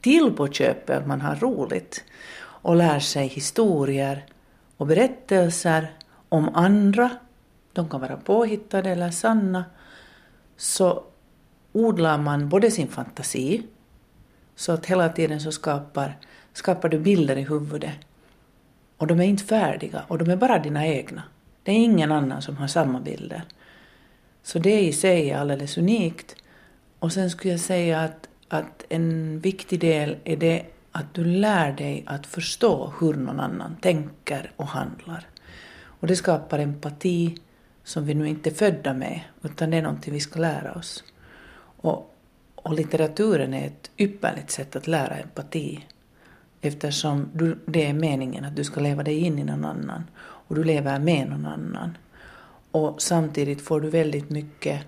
till 0.00 0.32
på 0.32 0.48
köpet 0.48 0.98
att 0.98 1.06
man 1.06 1.20
har 1.20 1.36
roligt 1.36 2.04
och 2.38 2.76
lär 2.76 3.00
sig 3.00 3.26
historier 3.26 4.26
och 4.76 4.86
berättelser 4.86 5.92
om 6.28 6.54
andra, 6.54 7.10
de 7.72 7.88
kan 7.88 8.00
vara 8.00 8.16
påhittade 8.16 8.90
eller 8.90 9.10
sanna, 9.10 9.64
så 10.56 11.04
odlar 11.72 12.18
man 12.18 12.48
både 12.48 12.70
sin 12.70 12.88
fantasi, 12.88 13.62
så 14.56 14.72
att 14.72 14.86
hela 14.86 15.08
tiden 15.08 15.40
så 15.40 15.52
skapar, 15.52 16.18
skapar 16.52 16.88
du 16.88 16.98
bilder 16.98 17.36
i 17.36 17.42
huvudet 17.42 17.94
och 18.96 19.06
de 19.06 19.20
är 19.20 19.24
inte 19.24 19.44
färdiga 19.44 20.02
och 20.08 20.18
de 20.18 20.30
är 20.30 20.36
bara 20.36 20.58
dina 20.58 20.86
egna. 20.86 21.22
Det 21.62 21.72
är 21.72 21.76
ingen 21.76 22.12
annan 22.12 22.42
som 22.42 22.56
har 22.56 22.66
samma 22.66 23.00
bilder. 23.00 23.42
Så 24.42 24.58
det 24.58 24.80
i 24.80 24.92
sig 24.92 25.30
är 25.30 25.38
alldeles 25.38 25.78
unikt. 25.78 26.36
Och 26.98 27.12
sen 27.12 27.30
skulle 27.30 27.52
jag 27.52 27.60
säga 27.60 28.00
att, 28.00 28.28
att 28.48 28.84
en 28.88 29.40
viktig 29.40 29.80
del 29.80 30.16
är 30.24 30.36
det 30.36 30.66
att 30.92 31.14
du 31.14 31.24
lär 31.24 31.72
dig 31.72 32.04
att 32.06 32.26
förstå 32.26 32.92
hur 33.00 33.14
någon 33.14 33.40
annan 33.40 33.76
tänker 33.80 34.52
och 34.56 34.66
handlar. 34.66 35.26
Och 35.78 36.06
det 36.06 36.16
skapar 36.16 36.58
empati 36.58 37.38
som 37.84 38.06
vi 38.06 38.14
nu 38.14 38.28
inte 38.28 38.50
är 38.50 38.54
födda 38.54 38.94
med, 38.94 39.20
utan 39.42 39.70
det 39.70 39.76
är 39.76 39.82
någonting 39.82 40.14
vi 40.14 40.20
ska 40.20 40.40
lära 40.40 40.72
oss. 40.72 41.04
Och, 41.76 42.14
och 42.54 42.74
litteraturen 42.74 43.54
är 43.54 43.66
ett 43.66 43.90
ypperligt 43.98 44.50
sätt 44.50 44.76
att 44.76 44.86
lära 44.86 45.14
empati 45.16 45.84
eftersom 46.60 47.30
du, 47.32 47.58
det 47.66 47.86
är 47.86 47.92
meningen 47.92 48.44
att 48.44 48.56
du 48.56 48.64
ska 48.64 48.80
leva 48.80 49.02
dig 49.02 49.18
in 49.18 49.38
i 49.38 49.44
någon 49.44 49.64
annan 49.64 50.04
och 50.18 50.54
du 50.54 50.64
lever 50.64 50.98
med 50.98 51.28
någon 51.28 51.46
annan. 51.46 51.98
och 52.70 53.02
samtidigt 53.02 53.60
får 53.60 53.80
du 53.80 53.90
väldigt 53.90 54.30
mycket 54.30 54.80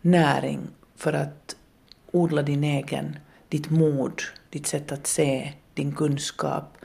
näring 0.00 0.60
för 0.96 1.12
att 1.12 1.56
odla 2.12 2.42
din 2.42 2.64
egen, 2.64 3.16
ditt 3.48 3.70
mod, 3.70 4.22
ditt 4.50 4.66
sätt 4.66 4.92
att 4.92 5.06
se, 5.06 5.52
din 5.74 5.94
kunskap 5.94 6.78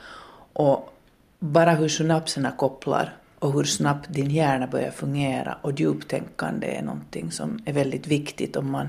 och 0.54 0.94
bara 1.40 1.72
hur 1.72 1.88
synapserna 1.88 2.52
kopplar 2.52 3.14
och 3.40 3.54
hur 3.54 3.64
snabbt 3.64 4.14
din 4.14 4.32
hjärna 4.32 4.68
börjar 4.68 4.92
fungera 4.92 5.58
och 5.62 5.80
djuptänkande 5.80 6.68
är 6.68 6.82
någonting 6.82 7.32
som 7.32 7.60
är 7.66 7.74
väldigt 7.74 8.08
viktigt 8.08 8.56
om 8.56 8.72
man 8.72 8.88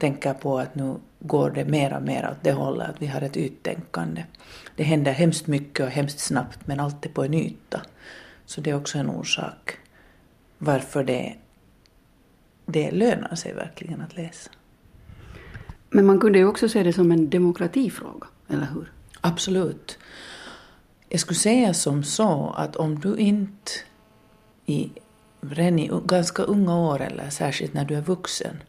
tänker 0.00 0.34
på 0.34 0.58
att 0.58 0.74
nu 0.74 0.94
går 1.18 1.50
det 1.50 1.64
mer 1.64 1.96
och 1.96 2.02
mer 2.02 2.28
åt 2.32 2.44
det 2.44 2.52
hållet 2.52 2.88
att 2.88 3.02
vi 3.02 3.06
har 3.06 3.20
ett 3.20 3.36
yttänkande. 3.36 4.24
Det 4.76 4.82
händer 4.82 5.12
hemskt 5.12 5.46
mycket 5.46 5.86
och 5.86 5.92
hemskt 5.92 6.18
snabbt 6.18 6.66
men 6.66 6.80
alltid 6.80 7.14
på 7.14 7.24
en 7.24 7.34
yta. 7.34 7.80
Så 8.46 8.60
det 8.60 8.70
är 8.70 8.76
också 8.76 8.98
en 8.98 9.10
orsak 9.10 9.76
varför 10.62 11.04
det, 11.04 11.34
det 12.66 12.90
lönar 12.90 13.34
sig 13.34 13.54
verkligen 13.54 14.00
att 14.00 14.16
läsa. 14.16 14.50
Men 15.90 16.06
man 16.06 16.20
kunde 16.20 16.38
ju 16.38 16.46
också 16.46 16.68
se 16.68 16.82
det 16.82 16.92
som 16.92 17.12
en 17.12 17.30
demokratifråga, 17.30 18.26
eller 18.48 18.66
hur? 18.74 18.92
Absolut. 19.20 19.98
Jag 21.08 21.20
skulle 21.20 21.38
säga 21.38 21.74
som 21.74 22.04
så 22.04 22.54
att 22.56 22.76
om 22.76 23.00
du 23.00 23.16
inte 23.16 23.72
i, 24.66 24.90
redan 25.40 25.78
i 25.78 25.90
ganska 26.04 26.42
unga 26.42 26.76
år, 26.76 27.00
eller 27.00 27.30
särskilt 27.30 27.74
när 27.74 27.84
du 27.84 27.94
är 27.94 28.00
vuxen, 28.02 28.62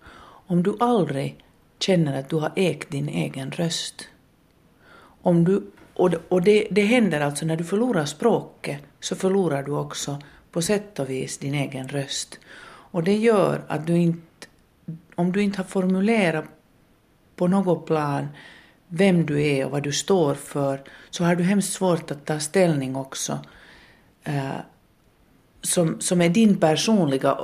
om 0.48 0.64
du 0.64 0.78
aldrig 0.80 1.38
känner 1.80 2.20
att 2.20 2.30
du 2.30 2.36
har 2.36 2.52
ägt 2.56 2.92
din 2.92 3.10
egen 3.10 3.52
röst, 3.52 4.08
om 5.22 5.44
du, 5.44 5.72
och 5.94 6.10
det, 6.10 6.20
och 6.30 6.42
det, 6.42 6.68
det 6.72 6.82
händer 6.82 7.22
alltså 7.22 7.46
när 7.46 7.56
du 7.56 7.64
förlorar 7.64 8.06
språket, 8.06 8.82
så 9.00 9.16
förlorar 9.16 9.64
du 9.64 9.72
också 9.72 10.22
på 10.52 10.62
sätt 10.62 11.00
och 11.00 11.10
vis 11.10 11.38
din 11.38 11.54
egen 11.54 11.88
röst. 11.88 12.40
Och 12.92 13.04
det 13.04 13.18
gör 13.18 13.62
att 13.68 13.88
du 13.88 13.98
inte, 13.98 14.48
om 15.16 15.32
du 15.32 15.42
inte 15.44 15.58
har 15.58 15.66
formulerat 15.66 16.46
på 17.36 17.48
något 17.48 17.86
plan 17.86 18.28
vem 18.88 19.26
du 19.26 19.44
är 19.44 19.66
och 19.66 19.72
vad 19.72 19.84
du 19.84 19.92
står 19.92 20.36
för, 20.36 20.82
så 21.10 21.24
har 21.24 21.36
du 21.36 21.44
hemskt 21.44 21.74
svårt 21.74 22.12
att 22.12 22.26
ta 22.26 22.40
ställning 22.40 22.96
också 22.96 23.40
eh, 24.24 24.60
som, 25.62 26.02
som 26.02 26.22
är 26.22 26.30
din 26.30 26.58
personliga 26.58 27.38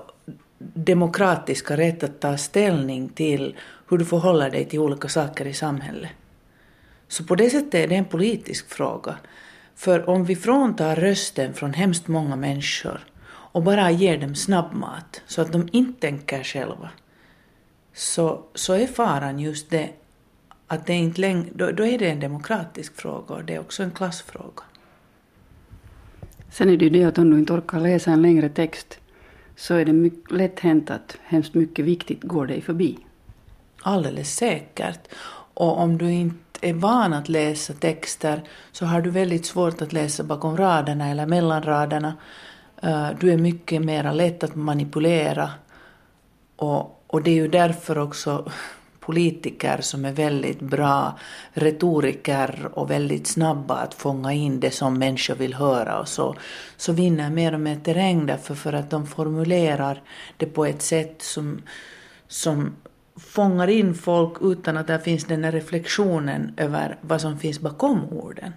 demokratiska 0.60 1.78
rätt 1.78 2.04
att 2.04 2.20
ta 2.20 2.38
ställning 2.38 3.10
till 3.10 3.56
hur 3.90 3.98
du 3.98 4.06
förhåller 4.06 4.50
dig 4.50 4.66
till 4.66 4.80
olika 4.80 5.10
saker 5.10 5.46
i 5.46 5.54
samhället. 5.54 6.12
Så 7.08 7.24
på 7.24 7.36
det 7.36 7.50
sättet 7.50 7.74
är 7.74 7.88
det 7.88 7.96
en 7.96 8.06
politisk 8.06 8.70
fråga. 8.70 9.16
För 9.76 10.10
om 10.10 10.26
vi 10.26 10.36
fråntar 10.36 10.96
rösten 10.96 11.54
från 11.54 11.74
hemskt 11.74 12.08
många 12.08 12.36
människor 12.36 13.00
och 13.26 13.64
bara 13.64 13.92
ger 13.92 14.18
dem 14.18 14.36
snabbmat 14.36 15.22
så 15.28 15.42
att 15.42 15.52
de 15.52 15.70
inte 15.72 16.02
tänker 16.02 16.44
själva, 16.44 16.90
så, 17.94 18.44
så 18.54 18.74
är 18.74 18.88
faran 18.88 19.40
just 19.40 19.70
det 19.70 19.90
att 20.68 20.86
det 20.86 20.94
inte 20.94 21.22
längre, 21.22 21.50
då, 21.54 21.72
då 21.72 21.86
är 21.86 22.00
det 22.00 22.10
en 22.10 22.20
demokratisk 22.20 22.96
fråga 22.96 23.36
och 23.36 23.46
det 23.46 23.56
är 23.56 23.60
också 23.60 23.84
en 23.84 23.92
klassfråga. 23.92 24.64
Sen 26.52 26.70
är 26.70 26.78
det 26.78 26.86
ju 26.86 26.90
det 26.90 27.04
att 27.04 27.18
om 27.18 27.32
du 27.32 27.40
inte 27.40 27.54
orkar 27.54 27.80
läsa 27.80 28.12
en 28.12 28.22
längre 28.22 28.50
text 28.50 29.00
så 29.58 29.74
är 29.74 29.86
det 29.86 29.94
mycket 29.94 30.32
lätt 30.32 30.60
hänt 30.60 30.92
att 30.92 31.18
hemskt 31.24 31.54
mycket 31.54 31.86
viktigt 31.86 32.24
går 32.24 32.48
dig 32.48 32.62
förbi. 32.62 32.98
Alldeles 33.82 34.36
säkert. 34.36 35.08
Och 35.54 35.80
om 35.80 35.98
du 35.98 36.12
inte 36.12 36.60
är 36.62 36.74
van 36.74 37.14
att 37.14 37.30
läsa 37.30 37.74
texter 37.74 38.44
så 38.72 38.86
har 38.86 39.02
du 39.02 39.10
väldigt 39.10 39.46
svårt 39.46 39.82
att 39.82 39.94
läsa 39.94 40.24
bakom 40.24 40.58
raderna 40.58 41.10
eller 41.10 41.26
mellan 41.26 41.64
raderna. 41.64 42.14
Eh, 42.82 43.10
du 43.20 43.32
är 43.32 43.38
mycket 43.38 43.82
mer 43.82 44.14
lätt 44.14 44.44
att 44.44 44.56
manipulera. 44.56 45.50
Och, 46.56 47.04
och 47.08 47.24
det 47.24 47.32
är 47.32 47.36
ju 47.36 47.48
därför 47.48 47.98
också 47.98 48.52
politiker 49.08 49.82
som 49.82 50.06
är 50.06 50.12
väldigt 50.12 50.60
bra 50.60 51.20
retoriker 51.54 52.70
och 52.74 52.92
väldigt 52.92 53.28
snabba 53.28 53.76
att 53.76 53.94
fånga 53.94 54.34
in 54.34 54.60
det 54.60 54.72
som 54.72 55.00
människor 55.00 55.36
vill 55.36 55.54
höra 55.54 56.00
och 56.00 56.08
så, 56.08 56.36
så 56.78 56.94
vinner 56.94 57.30
mer 57.30 57.54
och 57.54 57.60
mer 57.60 57.76
terräng 57.76 58.26
därför 58.26 58.56
för 58.56 58.74
att 58.74 58.90
de 58.90 59.08
formulerar 59.08 60.02
det 60.38 60.46
på 60.46 60.66
ett 60.66 60.82
sätt 60.82 61.22
som, 61.22 61.62
som 62.28 62.76
fångar 63.16 63.68
in 63.68 63.94
folk 63.96 64.34
utan 64.42 64.78
att 64.78 64.88
det 64.88 65.00
finns 65.00 65.26
den 65.26 65.44
här 65.44 65.52
reflektionen 65.52 66.54
över 66.58 66.98
vad 67.02 67.22
som 67.22 67.40
finns 67.40 67.60
bakom 67.60 68.06
orden. 68.10 68.54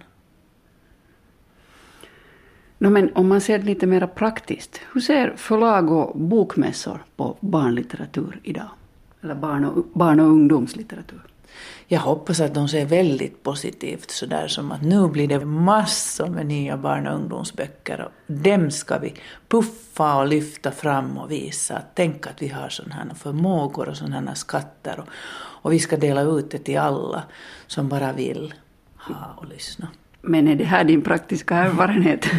No, 2.77 2.89
men 2.89 3.11
om 3.15 3.27
man 3.27 3.41
ser 3.41 3.59
det 3.59 3.65
lite 3.65 3.87
mer 3.87 4.07
praktiskt, 4.07 4.81
hur 4.93 5.01
ser 5.01 5.33
förlag 5.37 5.91
och 5.91 6.19
bokmässor 6.19 7.05
på 7.15 7.37
barnlitteratur 7.39 8.39
idag? 8.43 8.69
Eller 9.21 9.35
barn 9.35 9.65
och, 9.65 9.85
barn 9.93 10.19
och 10.19 10.27
ungdomslitteratur? 10.27 11.21
Jag 11.87 11.99
hoppas 11.99 12.39
att 12.39 12.53
de 12.53 12.67
ser 12.67 12.85
väldigt 12.85 13.43
positivt 13.43 14.11
sådär 14.11 14.47
som 14.47 14.71
att 14.71 14.81
nu 14.81 15.07
blir 15.07 15.27
det 15.27 15.45
massor 15.45 16.27
med 16.27 16.45
nya 16.45 16.77
barn 16.77 17.07
och 17.07 17.15
ungdomsböcker 17.15 18.01
och 18.01 18.33
dem 18.33 18.71
ska 18.71 18.97
vi 18.97 19.13
puffa 19.47 20.17
och 20.17 20.27
lyfta 20.27 20.71
fram 20.71 21.17
och 21.17 21.31
visa. 21.31 21.81
Tänk 21.93 22.27
att 22.27 22.41
vi 22.41 22.47
har 22.47 22.69
sådana 22.69 22.95
här 22.95 23.15
förmågor 23.15 23.89
och 23.89 23.97
sådana 23.97 24.21
här 24.21 24.35
skatter 24.35 24.99
och, 24.99 25.07
och 25.61 25.71
vi 25.71 25.79
ska 25.79 25.97
dela 25.97 26.21
ut 26.21 26.51
det 26.51 26.57
till 26.57 26.79
alla 26.79 27.23
som 27.67 27.89
bara 27.89 28.13
vill 28.13 28.53
ha 28.95 29.33
och 29.37 29.47
lyssna. 29.47 29.87
Men 30.21 30.47
är 30.47 30.55
det 30.55 30.63
här 30.63 30.83
din 30.83 31.01
praktiska 31.01 31.55
erfarenhet? 31.55 32.25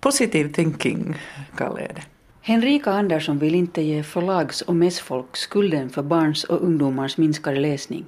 Positive 0.00 0.52
thinking 0.52 1.16
kallar 1.56 1.80
jag 1.80 1.94
det. 1.94 2.02
Henrika 2.50 2.90
Andersson 2.90 3.38
vill 3.38 3.54
inte 3.54 3.82
ge 3.82 4.02
förlags 4.02 4.62
och 4.62 4.76
mässfolk 4.76 5.36
skulden 5.36 5.90
för 5.90 6.02
barns 6.02 6.44
och 6.44 6.62
ungdomars 6.62 7.16
minskade 7.16 7.60
läsning. 7.60 8.04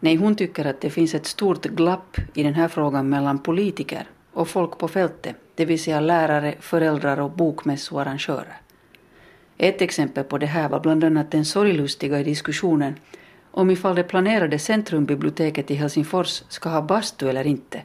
Nej, 0.00 0.16
hon 0.16 0.36
tycker 0.36 0.64
att 0.64 0.80
det 0.80 0.90
finns 0.90 1.14
ett 1.14 1.26
stort 1.26 1.64
glapp 1.64 2.16
i 2.34 2.42
den 2.42 2.54
här 2.54 2.68
frågan 2.68 3.08
mellan 3.08 3.38
politiker 3.38 4.08
och 4.32 4.48
folk 4.48 4.78
på 4.78 4.88
fältet, 4.88 5.36
det 5.54 5.64
vill 5.64 5.82
säga 5.82 6.00
lärare, 6.00 6.54
föräldrar 6.60 7.20
och 7.20 7.30
bokmässoarrangörer. 7.30 8.60
Ett 9.56 9.82
exempel 9.82 10.24
på 10.24 10.38
det 10.38 10.46
här 10.46 10.68
var 10.68 10.80
bland 10.80 11.04
annat 11.04 11.30
den 11.30 11.44
sorglustiga 11.44 12.22
diskussionen 12.22 12.94
om 13.50 13.70
ifall 13.70 13.94
det 13.94 14.02
planerade 14.02 14.58
centrumbiblioteket 14.58 15.70
i 15.70 15.74
Helsingfors 15.74 16.42
ska 16.48 16.68
ha 16.68 16.82
bastu 16.82 17.28
eller 17.28 17.46
inte. 17.46 17.82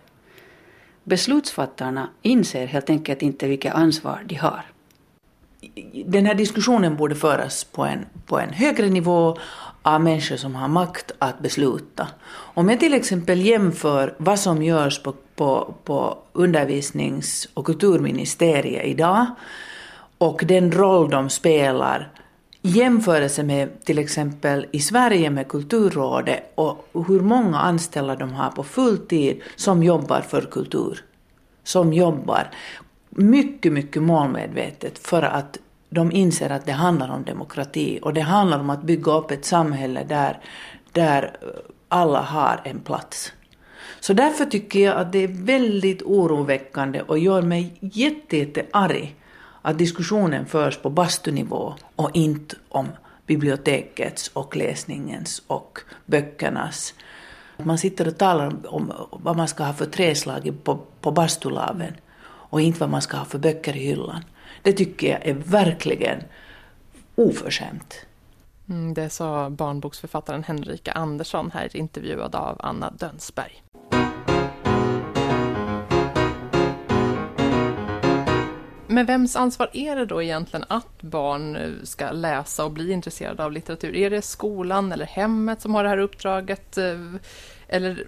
Beslutsfattarna 1.04 2.10
inser 2.22 2.66
helt 2.66 2.90
enkelt 2.90 3.22
inte 3.22 3.48
vilket 3.48 3.74
ansvar 3.74 4.24
de 4.26 4.36
har 4.36 4.64
den 6.06 6.26
här 6.26 6.36
diskussionen 6.36 6.96
borde 6.96 7.16
föras 7.16 7.64
på 7.64 7.86
en, 7.86 8.06
på 8.26 8.40
en 8.40 8.54
högre 8.54 8.90
nivå 8.90 9.38
av 9.82 10.02
människor 10.02 10.36
som 10.36 10.56
har 10.56 10.68
makt 10.68 11.12
att 11.20 11.40
besluta. 11.40 12.08
Om 12.30 12.70
jag 12.70 12.80
till 12.80 12.94
exempel 12.94 13.42
jämför 13.42 14.16
vad 14.18 14.40
som 14.40 14.64
görs 14.64 15.04
på, 15.04 15.14
på, 15.36 15.74
på 15.84 16.18
undervisnings 16.34 17.48
och 17.54 17.66
kulturministeriet 17.66 18.86
idag 18.86 19.26
och 20.18 20.44
den 20.48 20.72
roll 20.72 21.10
de 21.10 21.30
spelar 21.30 22.12
i 22.62 22.70
jämförelse 22.70 23.44
med 23.44 23.84
till 23.86 24.00
exempel 24.00 24.66
i 24.72 24.80
Sverige 24.80 25.30
med 25.30 25.48
Kulturrådet 25.48 26.52
och 26.56 26.88
hur 27.08 27.20
många 27.20 27.60
anställda 27.60 28.16
de 28.16 28.34
har 28.34 28.52
på 28.52 28.64
fulltid 28.64 29.42
som 29.56 29.84
jobbar 29.84 30.22
för 30.22 30.42
kultur. 30.42 31.04
Som 31.64 31.94
jobbar 31.94 32.50
mycket, 33.16 33.74
mycket 33.74 34.02
målmedvetet 34.02 35.00
för 35.00 35.22
att 35.22 35.58
de 35.90 36.12
inser 36.12 36.50
att 36.50 36.66
det 36.66 36.72
handlar 36.72 37.10
om 37.10 37.24
demokrati 37.24 38.00
och 38.02 38.14
det 38.14 38.22
handlar 38.22 38.60
om 38.60 38.70
att 38.70 38.84
bygga 38.84 39.12
upp 39.12 39.32
ett 39.32 39.46
samhälle 39.46 40.04
där, 40.04 40.40
där 40.92 41.38
alla 41.88 42.22
har 42.22 42.62
en 42.64 42.80
plats. 42.80 43.34
Så 44.00 44.14
därför 44.14 44.46
tycker 44.46 44.80
jag 44.80 44.98
att 44.98 45.12
det 45.12 45.20
är 45.20 45.46
väldigt 45.46 46.02
oroväckande 46.02 47.02
och 47.02 47.20
gör 47.20 47.42
mig 47.42 47.78
jätte, 47.80 48.38
jätte 48.38 48.66
arg 48.72 49.16
att 49.62 49.78
diskussionen 49.78 50.46
förs 50.46 50.78
på 50.78 50.90
bastunivå 50.90 51.74
och 51.96 52.10
inte 52.14 52.56
om 52.70 52.88
bibliotekets 53.28 54.28
och 54.28 54.56
läsningens 54.56 55.42
och 55.48 55.80
böckernas. 56.06 56.94
Man 57.58 57.78
sitter 57.78 58.08
och 58.08 58.18
talar 58.18 58.74
om 58.76 58.94
vad 59.12 59.38
man 59.38 59.48
ska 59.48 59.64
ha 59.64 59.74
för 59.74 59.86
träslag 59.86 60.54
på, 60.64 60.80
på 61.02 61.12
bastulaven 61.12 61.94
och 62.54 62.62
inte 62.62 62.80
vad 62.80 62.90
man 62.90 63.02
ska 63.02 63.18
ha 63.18 63.26
för 63.26 63.40
böcker 63.40 63.76
i 63.76 63.80
hyllan. 63.80 64.24
Det 64.62 64.74
tycker 64.74 65.08
jag 65.08 65.26
är 65.26 65.34
verkligen 65.34 66.24
oförskämt. 67.16 68.06
Mm, 68.70 68.94
det 68.94 69.10
sa 69.10 69.50
barnboksförfattaren 69.50 70.44
Henrika 70.44 70.92
Andersson 70.92 71.52
här 71.54 71.78
intervjuad 71.78 72.36
av 72.36 72.58
Anna 72.60 72.92
Dönsberg. 72.92 73.64
Men 78.88 79.06
vems 79.06 79.36
ansvar 79.36 79.70
är 79.74 79.96
det 79.96 80.06
då 80.06 80.24
egentligen 80.24 80.66
att 80.70 81.02
barn 81.02 81.56
eh, 81.56 81.72
ska 81.84 82.12
läsa 82.12 82.66
och 82.66 82.72
bli 82.72 82.92
intresserade 82.92 83.46
av 83.46 83.52
litteratur? 83.52 83.96
Är 83.96 84.10
det 84.10 84.22
skolan 84.22 84.92
eller 84.92 85.06
hemmet 85.06 85.62
som 85.62 85.76
har 85.76 85.84
det 85.84 85.90
här 85.90 85.98
uppdraget? 85.98 86.78
Eh, 86.78 87.14
eller 87.68 88.08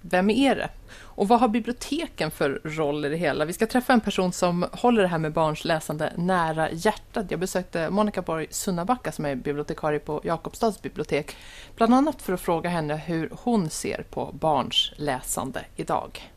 vem 0.00 0.30
är 0.30 0.56
det? 0.56 0.68
Och 1.14 1.28
vad 1.28 1.40
har 1.40 1.48
biblioteken 1.48 2.30
för 2.30 2.60
roll 2.64 3.04
i 3.04 3.08
det 3.08 3.16
hela? 3.16 3.44
Vi 3.44 3.52
ska 3.52 3.66
träffa 3.66 3.92
en 3.92 4.00
person 4.00 4.32
som 4.32 4.66
håller 4.72 5.02
det 5.02 5.08
här 5.08 5.18
med 5.18 5.32
barns 5.32 5.64
läsande 5.64 6.12
nära 6.16 6.70
hjärtat. 6.70 7.26
Jag 7.28 7.40
besökte 7.40 7.90
Monica 7.90 8.22
Borg 8.22 8.46
Sunnabacka 8.50 9.12
som 9.12 9.24
är 9.24 9.34
bibliotekarie 9.34 9.98
på 9.98 10.20
Jakobstads 10.24 10.82
bibliotek. 10.82 11.36
Bland 11.76 11.94
annat 11.94 12.22
för 12.22 12.32
att 12.32 12.40
fråga 12.40 12.70
henne 12.70 12.96
hur 12.96 13.30
hon 13.32 13.70
ser 13.70 14.04
på 14.10 14.30
barns 14.32 14.92
läsande 14.96 15.64
idag. 15.76 16.30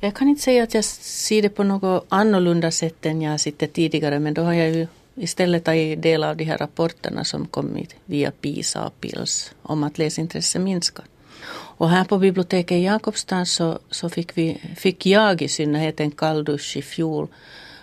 Jag 0.00 0.14
kan 0.14 0.28
inte 0.28 0.42
säga 0.42 0.62
att 0.62 0.74
jag 0.74 0.84
ser 0.84 1.42
det 1.42 1.48
på 1.48 1.64
något 1.64 2.06
annorlunda 2.08 2.70
sätt 2.70 3.06
än 3.06 3.22
jag 3.22 3.40
sett 3.40 3.72
tidigare 3.72 4.18
men 4.18 4.34
då 4.34 4.42
har 4.42 4.52
jag 4.52 4.70
ju 4.70 4.86
istället 5.14 5.64
tagit 5.64 6.02
del 6.02 6.24
av 6.24 6.36
de 6.36 6.44
här 6.44 6.58
rapporterna 6.58 7.24
som 7.24 7.46
kommit 7.46 7.94
via 8.04 8.30
PISA 8.30 8.86
och 8.86 9.00
PILS 9.00 9.54
om 9.62 9.84
att 9.84 9.98
läsintresse 9.98 10.58
minskar. 10.58 11.04
Och 11.50 11.90
här 11.90 12.04
på 12.04 12.18
biblioteket 12.18 12.76
i 12.76 12.84
Jakobstad 12.84 13.44
så, 13.44 13.78
så 13.90 14.08
fick, 14.08 14.38
vi, 14.38 14.60
fick 14.76 15.06
jag 15.06 15.42
i 15.42 15.48
synnerhet 15.48 16.00
en 16.00 16.10
kalldusch 16.10 16.76
i 16.76 16.82
fjol. 16.82 17.28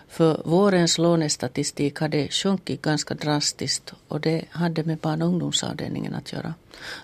För 0.10 0.42
vårens 0.46 0.98
lånestatistik 0.98 2.00
hade 2.00 2.28
sjunkit 2.28 2.82
ganska 2.82 3.14
drastiskt 3.14 3.94
och 4.08 4.22
det 4.22 4.46
hade 4.50 4.84
med 4.84 4.98
barn 4.98 5.22
och 5.22 5.28
ungdomsavdelningen 5.28 6.16
att 6.16 6.34
göra. 6.34 6.54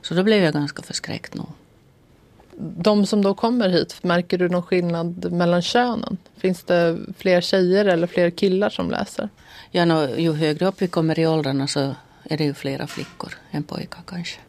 Så 0.01 0.13
då 0.13 0.23
blev 0.23 0.43
jag 0.43 0.53
ganska 0.53 0.81
förskräckt 0.81 1.33
nog. 1.33 1.47
De 2.57 3.05
som 3.05 3.21
då 3.21 3.33
kommer 3.33 3.69
hit, 3.69 4.03
märker 4.03 4.37
du 4.37 4.49
någon 4.49 4.63
skillnad 4.63 5.31
mellan 5.31 5.61
könen? 5.61 6.17
Finns 6.37 6.63
det 6.63 6.99
fler 7.17 7.41
tjejer 7.41 7.85
eller 7.85 8.07
fler 8.07 8.29
killar 8.29 8.69
som 8.69 8.91
läser? 8.91 9.29
Ja, 9.71 9.85
no, 9.85 10.17
ju 10.17 10.33
högre 10.33 10.67
upp 10.67 10.81
vi 10.81 10.87
kommer 10.87 11.19
i 11.19 11.27
åldrarna 11.27 11.67
så 11.67 11.95
är 12.23 12.37
det 12.37 12.43
ju 12.43 12.53
flera 12.53 12.87
flickor 12.87 13.33
än 13.51 13.63
pojkar 13.63 14.01
kanske. 14.05 14.39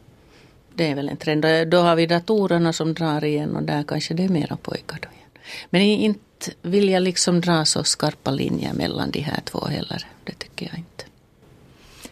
Det 0.77 0.91
är 0.91 0.95
väl 0.95 1.09
en 1.09 1.17
trend. 1.17 1.45
Då 1.67 1.77
har 1.77 1.95
vi 1.95 2.05
datorerna 2.05 2.73
som 2.73 2.93
drar 2.93 3.23
igen 3.23 3.55
och 3.55 3.63
där 3.63 3.83
kanske 3.83 4.13
det 4.13 4.23
är 4.23 4.29
mera 4.29 4.57
pojkar 4.57 4.99
då 5.01 5.09
igen. 5.09 5.29
Men 5.69 5.81
inte 5.81 6.51
vill 6.61 6.89
jag 6.89 7.03
liksom 7.03 7.41
dra 7.41 7.65
så 7.65 7.83
skarpa 7.83 8.31
linjer 8.31 8.73
mellan 8.73 9.11
de 9.11 9.19
här 9.19 9.39
två 9.45 9.65
heller. 9.65 10.07
Det 10.23 10.33
tycker 10.33 10.65
jag 10.65 10.77
inte. 10.77 11.05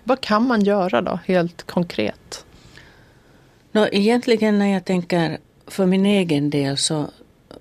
Vad 0.04 0.22
kan 0.22 0.48
man 0.48 0.62
göra 0.62 1.02
då, 1.02 1.20
helt 1.26 1.64
konkret? 1.64 2.46
Nå, 3.72 3.88
egentligen 3.92 4.60
när 4.60 4.74
jag 4.74 4.86
tänker 4.86 5.38
för 5.68 5.86
min 5.86 6.06
egen 6.06 6.50
del 6.50 6.78
så 6.78 7.10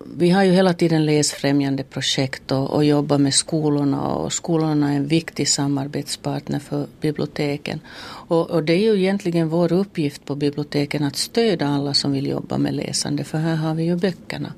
vi 0.06 0.30
har 0.30 0.42
ju 0.42 0.52
hela 0.52 0.72
tiden 0.72 1.06
läsfrämjande 1.06 1.82
projekt 1.82 2.52
och, 2.52 2.70
och 2.70 2.84
jobbar 2.84 3.18
med 3.18 3.34
skolorna 3.34 4.02
och 4.02 4.32
skolorna 4.32 4.92
är 4.92 4.96
en 4.96 5.06
viktig 5.06 5.48
samarbetspartner 5.48 6.58
för 6.58 6.86
biblioteken. 7.00 7.80
Och, 8.28 8.50
och, 8.50 8.64
det 8.64 8.72
är 8.72 8.78
ju 8.78 8.98
egentligen 8.98 9.48
vår 9.48 9.72
uppgift 9.72 10.24
på 10.24 10.34
biblioteken 10.34 11.04
att 11.04 11.16
stödja 11.16 11.68
alla 11.68 11.94
som 11.94 12.12
vill 12.12 12.26
jobba 12.26 12.58
med 12.58 12.74
läsande 12.74 13.24
för 13.24 13.38
här 13.38 13.56
har 13.56 13.74
vi 13.74 13.84
ju 13.84 13.96
böckerna. 13.96 14.52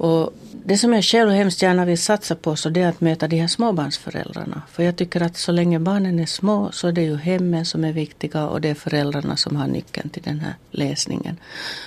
Och 0.00 0.34
det 0.64 0.78
som 0.78 0.92
jag 0.92 1.04
själv 1.04 1.30
hemskt 1.30 1.62
gärna 1.62 1.84
vill 1.84 1.98
satsa 1.98 2.34
på 2.34 2.56
så 2.56 2.68
det 2.68 2.80
är 2.80 2.88
att 2.88 3.00
möta 3.00 3.28
de 3.28 3.40
här 3.40 3.48
småbarnsföräldrarna. 3.48 4.62
För 4.70 4.82
jag 4.82 4.96
tycker 4.96 5.20
att 5.20 5.36
så 5.36 5.52
länge 5.52 5.78
barnen 5.78 6.18
är 6.18 6.26
små 6.26 6.72
så 6.72 6.88
är 6.88 6.92
det 6.92 7.02
ju 7.02 7.16
hemmen 7.16 7.64
som 7.64 7.84
är 7.84 7.92
viktiga 7.92 8.48
och 8.48 8.60
det 8.60 8.68
är 8.68 8.74
föräldrarna 8.74 9.36
som 9.36 9.56
har 9.56 9.66
nyckeln 9.66 10.10
till 10.10 10.22
den 10.22 10.40
här 10.40 10.54
läsningen. 10.70 11.36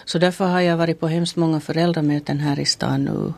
Så 0.06 0.19
därför 0.19 0.45
har 0.45 0.62
jag 0.62 0.78
varit 0.78 0.99
på 0.99 1.08
hemskt 1.08 1.36
många 1.36 1.60
föräldramöten 1.60 2.39
här 2.39 2.60
i 2.60 2.65
stan 2.65 3.04
nu 3.04 3.34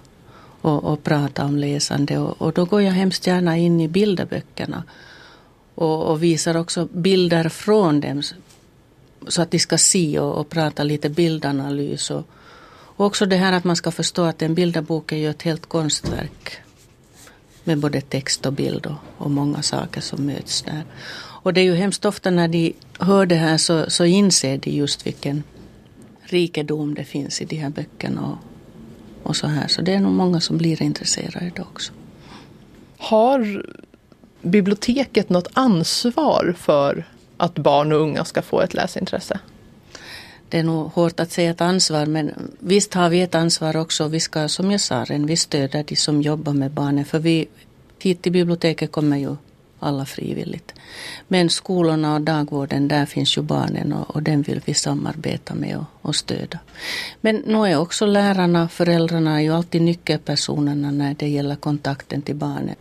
och, 0.61 0.83
och 0.83 1.03
pratat 1.03 1.45
om 1.45 1.57
läsande 1.57 2.17
och, 2.17 2.41
och, 2.41 2.53
då 2.53 2.65
går 2.65 2.81
jag 2.81 2.91
hemskt 2.91 3.27
gärna 3.27 3.57
in 3.57 3.81
i 3.81 3.87
bilderböckerna 3.87 4.83
och, 5.75 6.03
och 6.03 6.23
visar 6.23 6.57
också 6.57 6.87
bilder 6.91 7.49
från 7.49 7.99
dem 7.99 8.21
så 9.27 9.41
att 9.41 9.51
de 9.51 9.59
ska 9.59 9.77
se 9.77 10.19
och, 10.19 10.35
och 10.37 10.49
prata 10.49 10.83
lite 10.83 11.09
bildanalys 11.09 12.11
och, 12.11 12.23
och 12.95 13.05
också 13.05 13.25
det 13.25 13.35
här 13.35 13.53
att 13.53 13.63
man 13.63 13.75
ska 13.75 13.91
förstå 13.91 14.23
att 14.23 14.41
en 14.41 14.55
bilderbok 14.55 15.11
är 15.11 15.17
ju 15.17 15.29
ett 15.29 15.41
helt 15.41 15.65
konstverk. 15.65 16.57
Med 17.63 17.77
både 17.79 18.01
text 18.01 18.45
och 18.45 18.53
bild 18.53 18.85
och, 18.85 18.95
och 19.17 19.31
många 19.31 19.61
saker 19.61 20.01
som 20.01 20.25
möts 20.25 20.61
där. 20.61 20.83
Och 21.17 21.53
det 21.53 21.61
är 21.61 21.65
ju 21.65 21.75
hemskt 21.75 22.05
ofta 22.05 22.31
när 22.31 22.47
de 22.47 22.73
hör 22.99 23.25
det 23.25 23.35
här 23.35 23.57
så, 23.57 23.89
så 23.89 24.05
inser 24.05 24.57
de 24.57 24.71
just 24.71 25.07
vilken 25.07 25.43
rikedom 26.21 26.93
det 26.93 27.03
finns 27.03 27.41
i 27.41 27.45
de 27.45 27.55
här 27.55 27.69
böckerna 27.69 28.21
och, 28.21 28.37
och 29.29 29.35
så 29.35 29.47
här. 29.47 29.67
Så 29.67 29.81
det 29.81 29.93
är 29.93 29.99
nog 29.99 30.13
många 30.13 30.41
som 30.41 30.57
blir 30.57 30.81
intresserade 30.81 31.61
också. 31.61 31.93
Har 32.97 33.65
biblioteket 34.41 35.29
något 35.29 35.47
ansvar 35.53 36.55
för 36.57 37.07
att 37.37 37.55
barn 37.55 37.91
och 37.91 37.99
unga 37.99 38.25
ska 38.25 38.41
få 38.41 38.61
ett 38.61 38.73
läsintresse? 38.73 39.39
Det 40.49 40.59
är 40.59 40.63
nog 40.63 40.91
hårt 40.91 41.19
att 41.19 41.31
säga 41.31 41.51
ett 41.51 41.61
ansvar 41.61 42.05
men 42.05 42.51
visst 42.59 42.93
har 42.93 43.09
vi 43.09 43.21
ett 43.21 43.35
ansvar 43.35 43.77
också. 43.77 44.07
Vi 44.07 44.19
ska 44.19 44.47
som 44.47 44.71
jag 44.71 44.81
sa 44.81 45.05
vi 45.09 45.35
stödjer 45.35 45.83
de 45.83 45.95
som 45.95 46.21
jobbar 46.21 46.53
med 46.53 46.71
barnen 46.71 47.05
för 47.05 47.19
vi 47.19 47.47
hit 47.99 48.21
till 48.21 48.31
biblioteket 48.31 48.91
kommer 48.91 49.17
ju 49.17 49.35
alla 49.79 50.05
frivilligt. 50.05 50.73
Men 51.27 51.49
skolorna 51.49 52.15
och 52.15 52.21
dagvården, 52.21 52.87
där 52.87 53.05
finns 53.05 53.37
ju 53.37 53.41
barnen 53.41 53.93
och, 53.93 54.15
och 54.15 54.23
den 54.23 54.41
vill 54.41 54.61
vi 54.65 54.73
samarbeta 54.73 55.55
med 55.55 55.77
och, 55.77 55.85
och 56.01 56.15
stödja. 56.15 56.59
Men 57.21 57.35
nu 57.35 57.57
är 57.57 57.77
också 57.77 58.05
lärarna, 58.05 58.69
föräldrarna 58.69 59.35
är 59.35 59.43
ju 59.43 59.53
alltid 59.53 59.81
nyckelpersonerna 59.81 60.91
när 60.91 61.13
det 61.13 61.27
gäller 61.27 61.55
kontakten 61.55 62.21
till 62.21 62.35
barnen. 62.35 62.75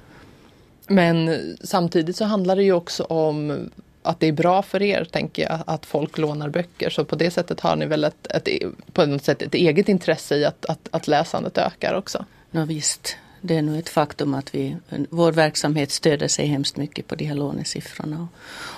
Men 0.88 1.40
samtidigt 1.64 2.16
så 2.16 2.24
handlar 2.24 2.56
det 2.56 2.62
ju 2.62 2.72
också 2.72 3.04
om 3.04 3.70
att 4.04 4.20
det 4.20 4.26
är 4.26 4.32
bra 4.32 4.62
för 4.62 4.82
er, 4.82 5.04
tänker 5.04 5.42
jag, 5.42 5.58
att 5.66 5.86
folk 5.86 6.18
lånar 6.18 6.48
böcker. 6.48 6.90
Så 6.90 7.04
på 7.04 7.16
det 7.16 7.30
sättet 7.30 7.60
har 7.60 7.76
ni 7.76 7.86
väl 7.86 8.04
ett, 8.04 8.26
ett 8.30 8.48
på 8.92 9.06
något 9.06 9.24
sätt 9.24 9.42
ett 9.42 9.54
eget 9.54 9.88
intresse 9.88 10.36
i 10.36 10.44
att, 10.44 10.64
att, 10.64 10.88
att 10.90 11.08
läsandet 11.08 11.58
ökar 11.58 11.94
också? 11.94 12.24
Ja, 12.50 12.64
visst, 12.64 13.16
det 13.40 13.56
är 13.56 13.62
nog 13.62 13.76
ett 13.76 13.88
faktum 13.88 14.34
att 14.34 14.54
vi, 14.54 14.76
vår 15.10 15.32
verksamhet 15.32 15.90
stöder 15.90 16.28
sig 16.28 16.46
hemskt 16.46 16.76
mycket 16.76 17.06
på 17.06 17.14
de 17.14 17.24
här 17.24 17.34
lånesiffrorna. 17.34 18.28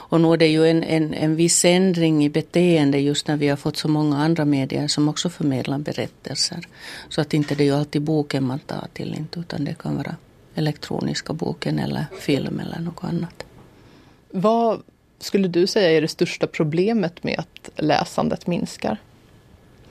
Och 0.09 0.21
nu 0.21 0.33
är 0.33 0.37
det 0.37 0.47
ju 0.47 0.71
en, 0.71 0.83
en, 0.83 1.15
en 1.15 1.37
viss 1.37 1.65
ändring 1.65 2.25
i 2.25 2.29
beteende 2.29 2.99
just 2.99 3.29
när 3.29 3.37
vi 3.37 3.49
har 3.49 3.57
fått 3.57 3.77
så 3.77 3.89
många 3.89 4.17
andra 4.17 4.45
medier 4.45 4.89
som 4.89 5.09
också 5.09 5.31
förmedlar 5.31 5.79
berättelser. 5.79 6.61
Så 7.09 7.21
att 7.21 7.35
inte 7.35 7.55
det 7.55 7.63
är 7.63 7.67
ju 7.67 7.77
alltid 7.77 8.03
boken 8.03 8.45
man 8.45 8.59
tar 8.59 8.89
till, 8.93 9.15
inte, 9.15 9.41
utan 9.41 9.65
det 9.65 9.75
kan 9.75 9.97
vara 9.97 10.17
elektroniska 10.55 11.33
boken 11.33 11.79
eller 11.79 12.07
film 12.21 12.61
eller 12.61 12.81
något 12.81 13.05
annat. 13.05 13.45
Vad 14.31 14.83
skulle 15.19 15.49
du 15.49 15.67
säga 15.67 15.91
är 15.91 16.01
det 16.01 16.09
största 16.09 16.47
problemet 16.47 17.25
med 17.25 17.39
att 17.39 17.71
läsandet 17.77 18.47
minskar? 18.47 18.99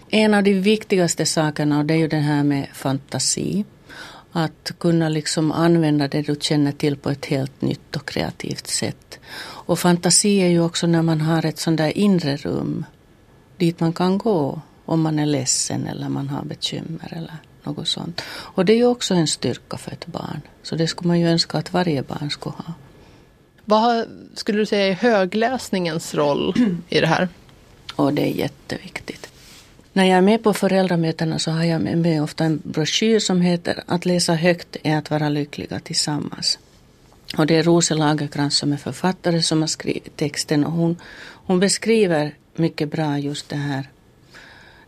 En 0.09 0.33
av 0.33 0.43
de 0.43 0.53
viktigaste 0.53 1.25
sakerna 1.25 1.79
och 1.79 1.85
det 1.85 1.93
är 1.93 1.97
ju 1.97 2.07
det 2.07 2.17
här 2.17 2.43
med 2.43 2.67
fantasi. 2.73 3.65
Att 4.31 4.71
kunna 4.77 5.09
liksom 5.09 5.51
använda 5.51 6.07
det 6.07 6.21
du 6.21 6.35
känner 6.39 6.71
till 6.71 6.97
på 6.97 7.09
ett 7.09 7.25
helt 7.25 7.61
nytt 7.61 7.95
och 7.95 8.09
kreativt 8.09 8.67
sätt. 8.67 9.19
Och 9.65 9.79
fantasi 9.79 10.41
är 10.41 10.47
ju 10.47 10.61
också 10.61 10.87
när 10.87 11.01
man 11.01 11.21
har 11.21 11.45
ett 11.45 11.59
sånt 11.59 11.77
där 11.77 11.97
inre 11.97 12.37
rum 12.37 12.85
dit 13.57 13.79
man 13.79 13.93
kan 13.93 14.17
gå 14.17 14.61
om 14.85 15.01
man 15.01 15.19
är 15.19 15.25
ledsen 15.25 15.87
eller 15.87 16.09
man 16.09 16.29
har 16.29 16.43
bekymmer 16.43 17.13
eller 17.17 17.37
något 17.63 17.87
sånt. 17.87 18.21
Och 18.27 18.65
det 18.65 18.73
är 18.73 18.77
ju 18.77 18.85
också 18.85 19.13
en 19.13 19.27
styrka 19.27 19.77
för 19.77 19.91
ett 19.91 20.05
barn. 20.05 20.41
Så 20.63 20.75
det 20.75 20.87
skulle 20.87 21.07
man 21.07 21.19
ju 21.19 21.27
önska 21.27 21.57
att 21.57 21.73
varje 21.73 22.03
barn 22.03 22.29
skulle 22.31 22.55
ha. 22.55 22.73
Vad 23.65 24.07
skulle 24.33 24.57
du 24.57 24.65
säga 24.65 24.87
är 24.87 24.93
högläsningens 24.93 26.15
roll 26.15 26.53
i 26.89 26.99
det 26.99 27.07
här? 27.07 27.29
Och 27.95 28.13
det 28.13 28.21
är 28.21 28.35
jätteviktigt. 28.35 29.29
När 29.93 30.05
jag 30.05 30.17
är 30.17 30.21
med 30.21 30.43
på 30.43 30.53
föräldramötena 30.53 31.39
så 31.39 31.51
har 31.51 31.63
jag 31.63 31.81
med 31.81 31.97
mig 31.97 32.21
ofta 32.21 32.43
en 32.43 32.61
broschyr 32.63 33.19
som 33.19 33.41
heter 33.41 33.83
Att 33.85 34.05
läsa 34.05 34.33
högt 34.33 34.77
är 34.83 34.97
att 34.97 35.11
vara 35.11 35.29
lyckliga 35.29 35.79
tillsammans. 35.79 36.59
Och 37.37 37.47
det 37.47 37.55
är 37.55 37.63
Rose 37.63 37.95
Lagerkrans 37.95 38.57
som 38.57 38.73
är 38.73 38.77
författare 38.77 39.41
som 39.41 39.61
har 39.61 39.67
skrivit 39.67 40.17
texten 40.17 40.65
och 40.65 40.71
hon, 40.71 40.97
hon 41.45 41.59
beskriver 41.59 42.33
mycket 42.55 42.91
bra 42.91 43.19
just 43.19 43.49
det 43.49 43.55
här 43.55 43.89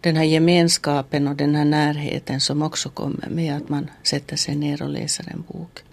den 0.02 0.16
här 0.16 0.24
gemenskapen 0.24 1.28
och 1.28 1.36
den 1.36 1.56
här 1.56 1.66
närheten 1.66 2.42
som 2.42 2.62
också 2.62 2.90
kommer 2.90 3.28
med 3.30 3.58
att 3.58 3.70
man 3.70 3.90
sätter 4.04 4.36
sig 4.36 4.56
ner 4.56 4.82
och 4.82 4.90
läser 4.90 5.30
en 5.32 5.44
bok. 5.48 5.84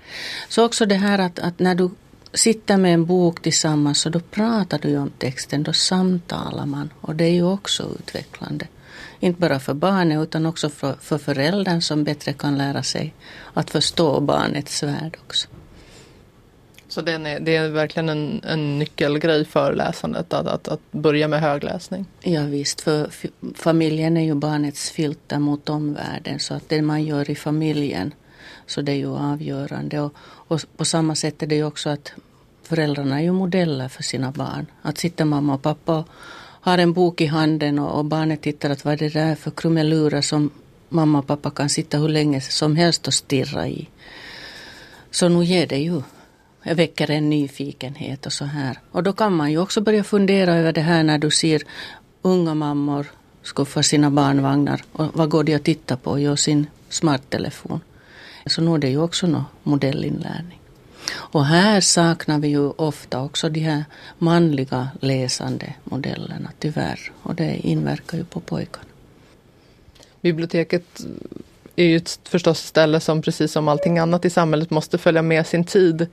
Så 0.49 0.65
också 0.65 0.87
det 0.87 0.95
här 0.95 1.19
att, 1.19 1.39
att 1.39 1.59
när 1.59 1.75
du 1.75 1.91
sitter 2.35 2.77
med 2.77 2.95
en 2.95 3.05
bok 3.05 3.43
tillsammans 3.43 4.07
och 4.07 4.13
då 4.13 4.21
pratar 4.21 4.79
du 4.79 4.97
om 4.97 5.11
texten, 5.19 5.63
då 5.63 5.73
samtalar 5.73 6.67
man 6.67 6.91
och 7.01 7.15
det 7.15 7.25
är 7.25 7.33
ju 7.33 7.45
också 7.45 7.89
utvecklande. 7.99 8.67
Inte 9.21 9.41
bara 9.41 9.61
för 9.61 9.75
barnet 9.75 10.23
utan 10.23 10.47
också 10.47 10.69
för, 10.69 10.97
för 11.01 11.19
föräldern 11.19 11.81
som 11.81 12.05
bättre 12.05 12.33
kan 12.33 12.59
lära 12.59 12.83
sig 12.83 13.15
att 13.55 13.71
förstå 13.71 14.21
barnets 14.21 14.83
värld 14.83 15.19
också. 15.27 15.49
Så 16.89 17.01
det 17.01 17.13
är, 17.13 17.41
det 17.41 17.57
är 17.57 17.69
verkligen 17.69 18.09
en, 18.09 18.41
en 18.45 18.79
nyckelgrej 18.79 19.45
för 19.45 19.75
läsandet 19.75 20.33
att, 20.33 20.47
att, 20.47 20.69
att 20.69 20.81
börja 20.91 21.29
med 21.29 21.41
högläsning? 21.41 22.07
Ja, 22.21 22.43
visst, 22.43 22.81
för 22.81 23.11
familjen 23.55 24.17
är 24.17 24.25
ju 24.25 24.35
barnets 24.35 24.91
filter 24.91 25.39
mot 25.39 25.69
omvärlden 25.69 26.41
så 26.41 26.55
att 26.55 26.69
det 26.69 26.83
man 26.83 27.05
gör 27.05 27.31
i 27.31 27.35
familjen 27.35 28.15
så 28.67 28.81
det 28.81 28.93
är 28.93 28.97
ju 28.97 29.17
avgörande. 29.17 30.01
Och, 30.01 30.15
och 30.49 30.61
på 30.77 30.85
samma 30.85 31.15
sätt 31.15 31.43
är 31.43 31.47
det 31.47 31.55
ju 31.55 31.65
också 31.65 31.91
att 31.91 32.13
föräldrarna 32.63 33.19
är 33.19 33.23
ju 33.23 33.33
modeller 33.33 33.89
för 33.89 34.03
sina 34.03 34.31
barn. 34.31 34.67
Att 34.83 34.99
sitta 34.99 35.25
mamma 35.25 35.55
och 35.55 35.63
pappa 35.63 35.99
och 35.99 36.09
har 36.61 36.79
en 36.79 36.93
bok 36.93 37.21
i 37.21 37.27
handen 37.27 37.79
och, 37.79 37.99
och 37.99 38.05
barnet 38.05 38.43
tittar 38.43 38.71
att 38.71 38.85
vad 38.85 38.95
är 38.95 38.99
det 38.99 39.09
där 39.09 39.35
för 39.35 39.51
krumelurer 39.51 40.21
som 40.21 40.51
mamma 40.89 41.19
och 41.19 41.27
pappa 41.27 41.51
kan 41.51 41.69
sitta 41.69 41.99
hur 41.99 42.09
länge 42.09 42.41
som 42.41 42.77
helst 42.77 43.07
och 43.07 43.15
stirra 43.15 43.69
i. 43.69 43.89
Så 45.11 45.29
nu 45.29 45.45
ger 45.45 45.67
det 45.67 45.79
ju 45.79 46.03
jag 46.67 46.75
väcker 46.75 47.11
en 47.11 47.31
nyfikenhet 47.31 48.27
och 48.27 48.33
så 48.33 48.45
här. 48.45 48.79
Och 48.91 49.03
då 49.03 49.13
kan 49.13 49.37
man 49.37 49.51
ju 49.51 49.59
också 49.59 49.81
börja 49.81 50.05
fundera 50.05 50.55
över 50.55 50.73
det 50.73 50.81
här 50.81 51.03
när 51.03 51.19
du 51.19 51.31
ser 51.31 51.63
unga 52.23 52.55
mammor 52.55 53.07
skuffa 53.43 53.83
sina 53.83 54.11
barnvagnar 54.11 54.83
och 54.93 55.07
vad 55.13 55.29
går 55.29 55.45
de 55.45 55.55
att 55.55 55.65
titta 55.65 55.97
på? 55.97 56.19
Jo, 56.19 56.37
sin 56.37 56.67
smarttelefon. 56.89 57.81
Så 58.47 58.63
nu 58.63 58.75
är 58.75 58.79
det 58.79 58.89
ju 58.89 59.01
också 59.01 59.27
någon 59.27 59.45
modellinlärning. 59.63 60.61
Och 61.15 61.45
här 61.45 61.81
saknar 61.81 62.39
vi 62.39 62.49
ju 62.49 62.71
ofta 62.71 63.23
också 63.23 63.49
de 63.49 63.61
här 63.61 63.85
manliga 64.19 64.89
läsande 65.01 65.75
modellerna 65.85 66.51
tyvärr. 66.59 67.13
Och 67.23 67.35
det 67.35 67.57
inverkar 67.57 68.19
ju 68.19 68.25
på 68.25 68.41
pojkarna. 68.41 68.89
Biblioteket 70.21 71.01
är 71.77 71.85
ju 71.85 71.97
ett 71.97 72.21
förstås 72.25 72.59
ställe 72.59 73.01
som 73.01 73.23
precis 73.23 73.53
som 73.53 73.69
allting 73.69 73.99
annat 73.99 74.25
i 74.25 74.31
samhället 74.31 74.71
måste 74.71 74.99
följa 74.99 75.23
med 75.23 75.47
sin 75.47 75.65
tid. 75.65 76.07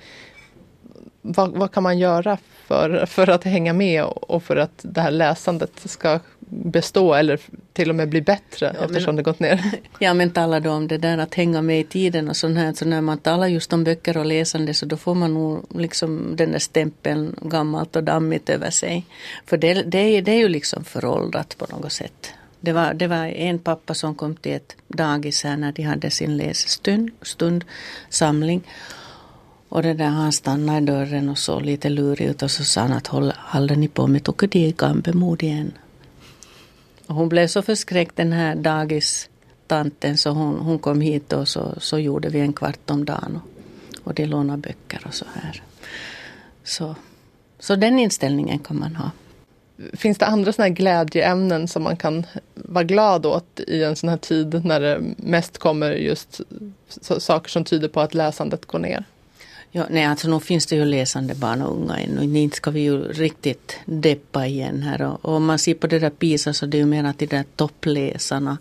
Vad, 1.21 1.51
vad 1.51 1.71
kan 1.71 1.83
man 1.83 1.99
göra 1.99 2.37
för, 2.67 3.05
för 3.05 3.29
att 3.29 3.43
hänga 3.43 3.73
med 3.73 4.03
och 4.03 4.43
för 4.43 4.55
att 4.55 4.79
det 4.81 5.01
här 5.01 5.11
läsandet 5.11 5.71
ska 5.85 6.19
bestå 6.51 7.13
eller 7.13 7.39
till 7.73 7.89
och 7.89 7.95
med 7.95 8.09
bli 8.09 8.21
bättre 8.21 8.75
ja, 8.77 8.85
eftersom 8.85 9.05
men, 9.05 9.15
det 9.15 9.23
gått 9.23 9.39
ner. 9.39 9.63
Ja 9.99 10.13
men 10.13 10.31
tala 10.31 10.59
då 10.59 10.71
om 10.71 10.87
det 10.87 10.97
där 10.97 11.17
att 11.17 11.33
hänga 11.33 11.61
med 11.61 11.79
i 11.79 11.83
tiden 11.83 12.29
och 12.29 12.37
sånt 12.37 12.57
här. 12.57 12.73
Så 12.73 12.85
när 12.85 13.01
man 13.01 13.17
talar 13.17 13.47
just 13.47 13.73
om 13.73 13.83
böcker 13.83 14.17
och 14.17 14.25
läsande 14.25 14.73
så 14.73 14.85
då 14.85 14.97
får 14.97 15.15
man 15.15 15.33
nog 15.33 15.65
liksom 15.75 16.35
den 16.35 16.51
där 16.51 16.59
stämpeln 16.59 17.35
gammalt 17.41 17.95
och 17.95 18.03
dammigt 18.03 18.49
över 18.49 18.69
sig. 18.69 19.05
För 19.45 19.57
det, 19.57 19.73
det, 19.73 19.97
är, 19.97 20.21
det 20.21 20.31
är 20.31 20.39
ju 20.39 20.49
liksom 20.49 20.83
föråldrat 20.83 21.57
på 21.57 21.65
något 21.69 21.91
sätt. 21.91 22.33
Det 22.59 22.71
var, 22.73 22.93
det 22.93 23.07
var 23.07 23.25
en 23.25 23.59
pappa 23.59 23.93
som 23.93 24.15
kom 24.15 24.35
till 24.35 24.51
ett 24.51 24.75
dagis 24.87 25.43
här 25.43 25.57
när 25.57 25.71
de 25.71 25.83
hade 25.83 26.09
sin 26.09 26.37
lässtund, 26.37 27.11
stund, 27.21 27.65
samling. 28.09 28.63
Och 29.69 29.83
det 29.83 29.93
där 29.93 30.05
han 30.05 30.31
stannade 30.31 30.77
i 30.77 30.85
dörren 30.85 31.29
och 31.29 31.37
såg 31.37 31.61
lite 31.61 31.89
lurig 31.89 32.27
ut 32.27 32.41
och 32.41 32.51
så 32.51 32.63
sa 32.63 32.81
han 32.81 32.91
att 32.91 33.07
håller 33.07 33.75
ni 33.75 33.87
på 33.87 34.07
med 34.07 34.23
Tukadigambe 34.23 35.13
igen? 35.39 35.71
Hon 37.11 37.29
blev 37.29 37.47
så 37.47 37.61
förskräckt 37.61 38.15
den 38.15 38.33
här 38.33 38.55
dagistanten 38.55 40.17
så 40.17 40.29
hon, 40.29 40.59
hon 40.59 40.79
kom 40.79 41.01
hit 41.01 41.33
och 41.33 41.47
så, 41.47 41.75
så 41.77 41.99
gjorde 41.99 42.29
vi 42.29 42.39
en 42.39 42.53
kvart 42.53 42.89
om 42.89 43.05
dagen. 43.05 43.39
Och, 43.43 44.07
och 44.07 44.13
de 44.13 44.25
lånade 44.25 44.61
böcker 44.61 45.01
och 45.07 45.13
så 45.13 45.25
här. 45.33 45.63
Så, 46.63 46.95
så 47.59 47.75
den 47.75 47.99
inställningen 47.99 48.59
kan 48.59 48.79
man 48.79 48.95
ha. 48.95 49.11
Finns 49.93 50.17
det 50.17 50.25
andra 50.25 50.53
såna 50.53 50.67
här 50.67 50.73
glädjeämnen 50.73 51.67
som 51.67 51.83
man 51.83 51.97
kan 51.97 52.25
vara 52.53 52.83
glad 52.83 53.25
åt 53.25 53.59
i 53.59 53.83
en 53.83 53.95
sån 53.95 54.09
här 54.09 54.17
tid 54.17 54.65
när 54.65 54.79
det 54.79 55.01
mest 55.17 55.57
kommer 55.57 55.91
just 55.91 56.41
saker 57.19 57.49
som 57.49 57.63
tyder 57.63 57.87
på 57.87 58.01
att 58.01 58.13
läsandet 58.13 58.65
går 58.65 58.79
ner? 58.79 59.05
Ja, 59.73 59.85
nej, 59.89 60.05
alltså 60.05 60.27
nog 60.27 60.43
finns 60.43 60.65
det 60.65 60.75
ju 60.75 60.85
läsande 60.85 61.35
barn 61.35 61.61
och 61.61 61.77
unga 61.77 61.97
ännu. 61.97 62.39
Inte 62.39 62.57
ska 62.57 62.71
vi 62.71 62.79
ju 62.79 62.97
riktigt 62.97 63.77
deppa 63.85 64.45
igen 64.45 64.83
här. 64.83 65.01
Och, 65.01 65.25
och 65.25 65.33
om 65.33 65.45
man 65.45 65.59
ser 65.59 65.73
på 65.73 65.87
det 65.87 65.99
där 65.99 66.09
PISA 66.09 66.53
så 66.53 66.65
det 66.65 66.77
är 66.77 66.79
ju 66.79 66.85
mer 66.85 67.03
att 67.03 67.19
de 67.19 67.25
där 67.25 67.45
toppläsarna 67.55 68.57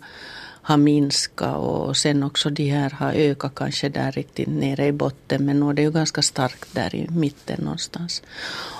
har 0.61 0.77
minskat 0.77 1.57
och 1.57 1.97
sen 1.97 2.23
också 2.23 2.49
de 2.49 2.69
här 2.69 2.89
har 2.89 3.11
ökat 3.11 3.55
kanske 3.55 3.89
där 3.89 4.11
riktigt 4.11 4.47
nere 4.47 4.85
i 4.87 4.91
botten. 4.91 5.45
Men 5.45 5.59
nu 5.59 5.69
är 5.69 5.73
det 5.73 5.81
ju 5.81 5.91
ganska 5.91 6.21
starkt 6.21 6.75
där 6.75 6.95
i 6.95 7.07
mitten 7.09 7.61
någonstans. 7.63 8.23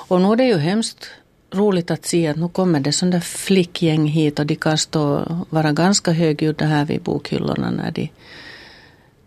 Och 0.08 0.22
nu 0.22 0.32
är 0.32 0.36
det 0.36 0.46
ju 0.46 0.58
hemskt 0.58 1.08
roligt 1.52 1.91
att 1.91 2.06
se 2.06 2.28
att 2.28 2.38
nu 2.38 2.50
kommer 2.50 2.80
det 2.80 2.91
sådana 2.91 3.12
där 3.12 3.20
flickgäng 3.22 4.08
hit 4.08 4.39
och 4.39 4.46
de 4.46 4.56
kan 4.56 4.78
stå 4.78 5.26
vara 5.50 5.72
ganska 5.72 6.12
högljudda 6.12 6.65
här 6.65 6.86
vid 6.86 7.02
bokhyllorna 7.02 7.72
när 7.72 7.91
de 7.91 8.10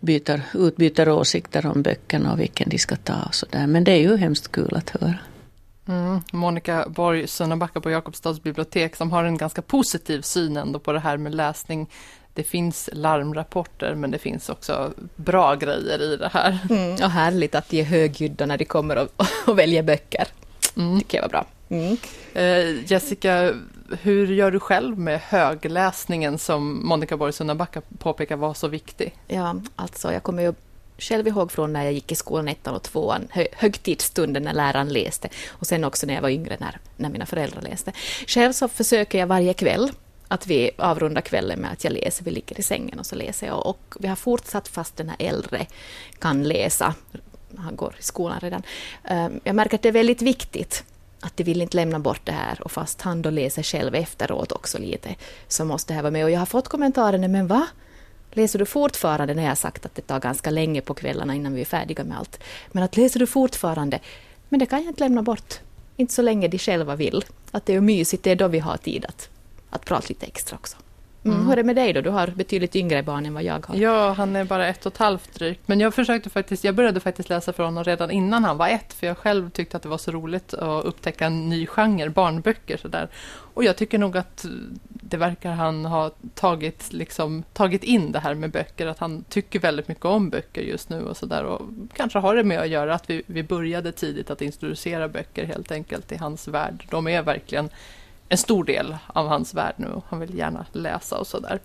byter, 0.05 0.41
utbyter 0.53 1.09
åsikter 1.09 1.65
om 1.65 1.81
böckerna 1.81 2.33
och 2.33 2.39
vilken 2.39 2.69
de 2.69 2.77
ska 2.77 2.95
ta 2.95 3.23
och 3.27 3.35
sådär. 3.35 3.67
Men 3.67 3.83
det 3.83 3.91
är 3.91 3.99
ju 3.99 4.17
hemskt 4.17 4.51
kul 4.51 4.75
att 4.75 4.89
höra. 4.89 5.17
Mm. 5.87 6.21
Monica 6.33 6.85
Borg 6.87 7.27
Sönnabacka 7.27 7.81
på 7.81 7.91
Jakobstads 7.91 8.43
bibliotek 8.43 8.95
som 8.95 9.11
har 9.11 9.23
en 9.23 9.37
ganska 9.37 9.61
positiv 9.61 10.21
syn 10.21 10.57
ändå 10.57 10.79
på 10.79 10.91
det 10.91 10.99
här 10.99 11.17
med 11.17 11.35
läsning. 11.35 11.89
Det 12.33 12.43
finns 12.43 12.89
larmrapporter 12.93 13.95
men 13.95 14.11
det 14.11 14.17
finns 14.17 14.49
också 14.49 14.93
bra 15.15 15.55
grejer 15.55 16.01
i 16.01 16.17
det 16.17 16.29
här. 16.33 16.59
Mm, 16.69 16.93
och 16.93 17.11
härligt 17.11 17.55
att 17.55 17.69
de 17.69 17.79
är 17.79 17.83
högljudda 17.83 18.45
när 18.45 18.57
de 18.57 18.65
kommer 18.65 18.95
och, 18.95 19.25
och 19.47 19.59
väljer 19.59 19.83
böcker. 19.83 20.27
Mm. 20.77 20.99
tycker 20.99 21.17
jag 21.17 21.23
var 21.23 21.29
bra. 21.29 21.45
Mm. 21.69 21.97
Eh, 22.33 22.91
Jessica, 22.91 23.53
hur 24.01 24.27
gör 24.27 24.51
du 24.51 24.59
själv 24.59 24.99
med 24.99 25.21
högläsningen 25.21 26.37
som 26.37 26.87
Monica 26.87 27.17
Borg 27.17 27.33
Sunnabacka 27.33 27.81
påpekar 27.99 28.35
var 28.35 28.53
så 28.53 28.67
viktig? 28.67 29.15
Ja, 29.27 29.55
alltså 29.75 30.13
jag 30.13 30.23
kommer 30.23 30.43
ju 30.43 30.53
själv 30.97 31.27
ihåg 31.27 31.51
från 31.51 31.73
när 31.73 31.83
jag 31.83 31.93
gick 31.93 32.11
i 32.11 32.15
skolan 32.15 32.47
ettan 32.47 32.75
och 32.75 32.83
tvåan, 32.83 33.27
hö 33.31 33.45
högtidsstunden 33.53 34.43
när 34.43 34.53
läraren 34.53 34.89
läste 34.89 35.29
och 35.49 35.67
sen 35.67 35.83
också 35.83 36.07
när 36.07 36.13
jag 36.13 36.21
var 36.21 36.29
yngre 36.29 36.57
när, 36.59 36.77
när 36.97 37.09
mina 37.09 37.25
föräldrar 37.25 37.61
läste. 37.61 37.91
Själv 38.27 38.53
så 38.53 38.67
försöker 38.67 39.19
jag 39.19 39.27
varje 39.27 39.53
kväll 39.53 39.91
att 40.27 40.47
vi 40.47 40.71
avrundar 40.77 41.21
kvällen 41.21 41.59
med 41.59 41.71
att 41.71 41.83
jag 41.83 41.93
läser, 41.93 42.23
vi 42.23 42.31
ligger 42.31 42.59
i 42.59 42.63
sängen 42.63 42.99
och 42.99 43.05
så 43.05 43.15
läser 43.15 43.47
jag 43.47 43.65
och 43.65 43.95
vi 43.99 44.07
har 44.07 44.15
fortsatt 44.15 44.67
fast 44.67 44.97
den 44.97 45.09
här 45.09 45.17
äldre 45.19 45.65
kan 46.19 46.43
läsa, 46.43 46.95
han 47.57 47.75
går 47.75 47.95
i 47.99 48.03
skolan 48.03 48.39
redan. 48.39 48.63
Ehm, 49.03 49.39
jag 49.43 49.55
märker 49.55 49.75
att 49.75 49.81
det 49.81 49.89
är 49.89 49.93
väldigt 49.93 50.21
viktigt 50.21 50.83
att 51.25 51.37
de 51.37 51.43
vill 51.43 51.61
inte 51.61 51.77
lämna 51.77 51.99
bort 51.99 52.21
det 52.23 52.31
här 52.31 52.61
och 52.61 52.71
fast 52.71 53.01
han 53.01 53.21
då 53.21 53.29
läser 53.29 53.63
själv 53.63 53.95
efteråt 53.95 54.51
också 54.51 54.77
lite 54.77 55.15
så 55.47 55.65
måste 55.65 55.93
det 55.93 55.95
här 55.95 56.01
vara 56.01 56.11
med. 56.11 56.25
Och 56.25 56.31
jag 56.31 56.39
har 56.39 56.45
fått 56.45 56.67
kommentaren, 56.67 57.31
men 57.31 57.47
va? 57.47 57.67
Läser 58.31 58.59
du 58.59 58.65
fortfarande, 58.65 59.33
när 59.33 59.45
jag 59.45 59.57
sagt 59.57 59.85
att 59.85 59.95
det 59.95 60.01
tar 60.01 60.19
ganska 60.19 60.49
länge 60.49 60.81
på 60.81 60.93
kvällarna 60.93 61.35
innan 61.35 61.53
vi 61.53 61.61
är 61.61 61.65
färdiga 61.65 62.03
med 62.03 62.17
allt, 62.17 62.39
men 62.71 62.83
att 62.83 62.97
läser 62.97 63.19
du 63.19 63.27
fortfarande? 63.27 63.99
Men 64.49 64.59
det 64.59 64.65
kan 64.65 64.79
jag 64.79 64.87
inte 64.87 65.03
lämna 65.03 65.21
bort. 65.21 65.59
Inte 65.95 66.13
så 66.13 66.21
länge 66.21 66.47
de 66.47 66.57
själva 66.57 66.95
vill. 66.95 67.25
Att 67.51 67.65
det 67.65 67.73
är 67.73 67.81
mysigt, 67.81 68.23
det 68.23 68.31
är 68.31 68.35
då 68.35 68.47
vi 68.47 68.59
har 68.59 68.77
tid 68.77 69.05
att, 69.05 69.29
att 69.69 69.85
prata 69.85 70.05
lite 70.09 70.25
extra 70.25 70.57
också. 70.57 70.77
Mm. 71.25 71.45
Hur 71.45 71.51
är 71.51 71.55
det 71.55 71.63
med 71.63 71.75
dig 71.75 71.93
då? 71.93 72.01
Du 72.01 72.09
har 72.09 72.27
betydligt 72.27 72.75
yngre 72.75 73.03
barn 73.03 73.25
än 73.25 73.33
vad 73.33 73.43
jag 73.43 73.65
har. 73.65 73.75
Ja, 73.75 74.11
han 74.13 74.35
är 74.35 74.43
bara 74.43 74.67
ett 74.67 74.85
och 74.85 74.91
ett 74.91 74.97
halvt 74.97 75.33
drygt. 75.33 75.67
Men 75.67 75.79
jag 75.79 75.93
försökte 75.93 76.29
faktiskt, 76.29 76.63
jag 76.63 76.75
började 76.75 76.99
faktiskt 76.99 77.29
läsa 77.29 77.53
för 77.53 77.63
honom 77.63 77.83
redan 77.83 78.11
innan 78.11 78.43
han 78.43 78.57
var 78.57 78.67
ett, 78.67 78.93
för 78.93 79.07
jag 79.07 79.17
själv 79.17 79.49
tyckte 79.49 79.77
att 79.77 79.83
det 79.83 79.89
var 79.89 79.97
så 79.97 80.11
roligt 80.11 80.53
att 80.53 80.85
upptäcka 80.85 81.25
en 81.25 81.49
ny 81.49 81.67
genre, 81.67 82.09
barnböcker 82.09 82.77
sådär. 82.77 83.09
Och 83.53 83.63
jag 83.63 83.77
tycker 83.77 83.97
nog 83.97 84.17
att 84.17 84.45
det 85.07 85.17
verkar 85.17 85.51
han 85.51 85.85
ha 85.85 86.11
tagit, 86.33 86.93
liksom, 86.93 87.43
tagit 87.53 87.83
in 87.83 88.11
det 88.11 88.19
här 88.19 88.33
med 88.33 88.51
böcker, 88.51 88.87
att 88.87 88.99
han 88.99 89.23
tycker 89.23 89.59
väldigt 89.59 89.87
mycket 89.87 90.05
om 90.05 90.29
böcker 90.29 90.61
just 90.61 90.89
nu 90.89 91.01
och 91.01 91.17
sådär. 91.17 91.43
Och 91.43 91.61
kanske 91.93 92.19
har 92.19 92.35
det 92.35 92.43
med 92.43 92.59
att 92.59 92.69
göra 92.69 92.95
att 92.95 93.09
vi, 93.09 93.23
vi 93.25 93.43
började 93.43 93.91
tidigt 93.91 94.29
att 94.29 94.41
introducera 94.41 95.07
böcker 95.07 95.45
helt 95.45 95.71
enkelt 95.71 96.11
i 96.11 96.17
hans 96.17 96.47
värld. 96.47 96.85
De 96.89 97.07
är 97.07 97.21
verkligen 97.21 97.69
en 98.29 98.37
stor 98.37 98.63
del 98.63 98.95
av 99.07 99.27
hans 99.27 99.53
värld 99.53 99.73
nu 99.77 99.87
och 99.87 100.03
han 100.09 100.19
vill 100.19 100.37
gärna 100.37 100.65
läsa 100.71 101.17
och 101.17 101.27
sådär. 101.27 101.59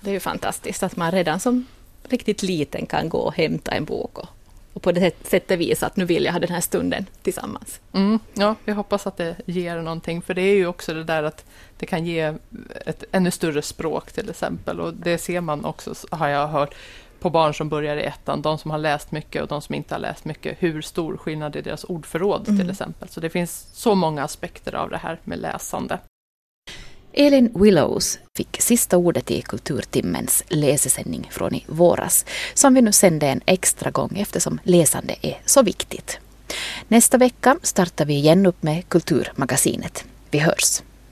Det 0.00 0.10
är 0.10 0.14
ju 0.14 0.20
fantastiskt 0.20 0.82
att 0.82 0.96
man 0.96 1.12
redan 1.12 1.40
som 1.40 1.66
riktigt 2.02 2.42
liten 2.42 2.86
kan 2.86 3.08
gå 3.08 3.18
och 3.18 3.34
hämta 3.34 3.70
en 3.70 3.84
bok 3.84 4.18
och, 4.18 4.28
och 4.72 4.82
på 4.82 4.92
det 4.92 5.26
sättet 5.26 5.58
visa 5.58 5.86
att 5.86 5.96
nu 5.96 6.04
vill 6.04 6.24
jag 6.24 6.32
ha 6.32 6.40
den 6.40 6.50
här 6.50 6.60
stunden 6.60 7.06
tillsammans. 7.22 7.80
Mm, 7.92 8.18
ja, 8.34 8.54
vi 8.64 8.72
hoppas 8.72 9.06
att 9.06 9.16
det 9.16 9.36
ger 9.46 9.76
någonting, 9.76 10.22
för 10.22 10.34
det 10.34 10.42
är 10.42 10.54
ju 10.54 10.66
också 10.66 10.94
det 10.94 11.04
där 11.04 11.22
att 11.22 11.44
det 11.78 11.86
kan 11.86 12.06
ge 12.06 12.34
ett 12.86 13.04
ännu 13.12 13.30
större 13.30 13.62
språk 13.62 14.12
till 14.12 14.30
exempel 14.30 14.80
och 14.80 14.94
det 14.94 15.18
ser 15.18 15.40
man 15.40 15.64
också, 15.64 15.94
har 16.10 16.28
jag 16.28 16.48
hört, 16.48 16.74
på 17.20 17.30
barn 17.30 17.54
som 17.54 17.68
börjar 17.68 17.96
i 17.96 18.04
ettan, 18.04 18.42
de 18.42 18.58
som 18.58 18.70
har 18.70 18.78
läst 18.78 19.12
mycket 19.12 19.42
och 19.42 19.48
de 19.48 19.62
som 19.62 19.74
inte 19.74 19.94
har 19.94 20.00
läst 20.00 20.24
mycket, 20.24 20.56
hur 20.58 20.82
stor 20.82 21.16
skillnad 21.16 21.56
är 21.56 21.62
deras 21.62 21.84
ordförråd 21.84 22.48
mm. 22.48 22.60
till 22.60 22.70
exempel. 22.70 23.08
Så 23.08 23.20
det 23.20 23.30
finns 23.30 23.68
så 23.72 23.94
många 23.94 24.24
aspekter 24.24 24.74
av 24.74 24.90
det 24.90 24.96
här 24.96 25.20
med 25.24 25.38
läsande. 25.38 25.98
Elin 27.12 27.52
Willows 27.54 28.18
fick 28.36 28.60
sista 28.60 28.96
ordet 28.96 29.30
i 29.30 29.42
Kulturtimmens 29.42 30.44
läsesändning 30.48 31.28
från 31.30 31.54
i 31.54 31.64
våras, 31.68 32.26
som 32.54 32.74
vi 32.74 32.82
nu 32.82 32.92
sände 32.92 33.26
en 33.26 33.40
extra 33.46 33.90
gång 33.90 34.18
eftersom 34.18 34.60
läsande 34.62 35.14
är 35.22 35.40
så 35.44 35.62
viktigt. 35.62 36.18
Nästa 36.88 37.18
vecka 37.18 37.58
startar 37.62 38.04
vi 38.04 38.14
igen 38.14 38.46
upp 38.46 38.62
med 38.62 38.88
Kulturmagasinet. 38.88 40.04
Vi 40.30 40.38
hörs! 40.38 40.87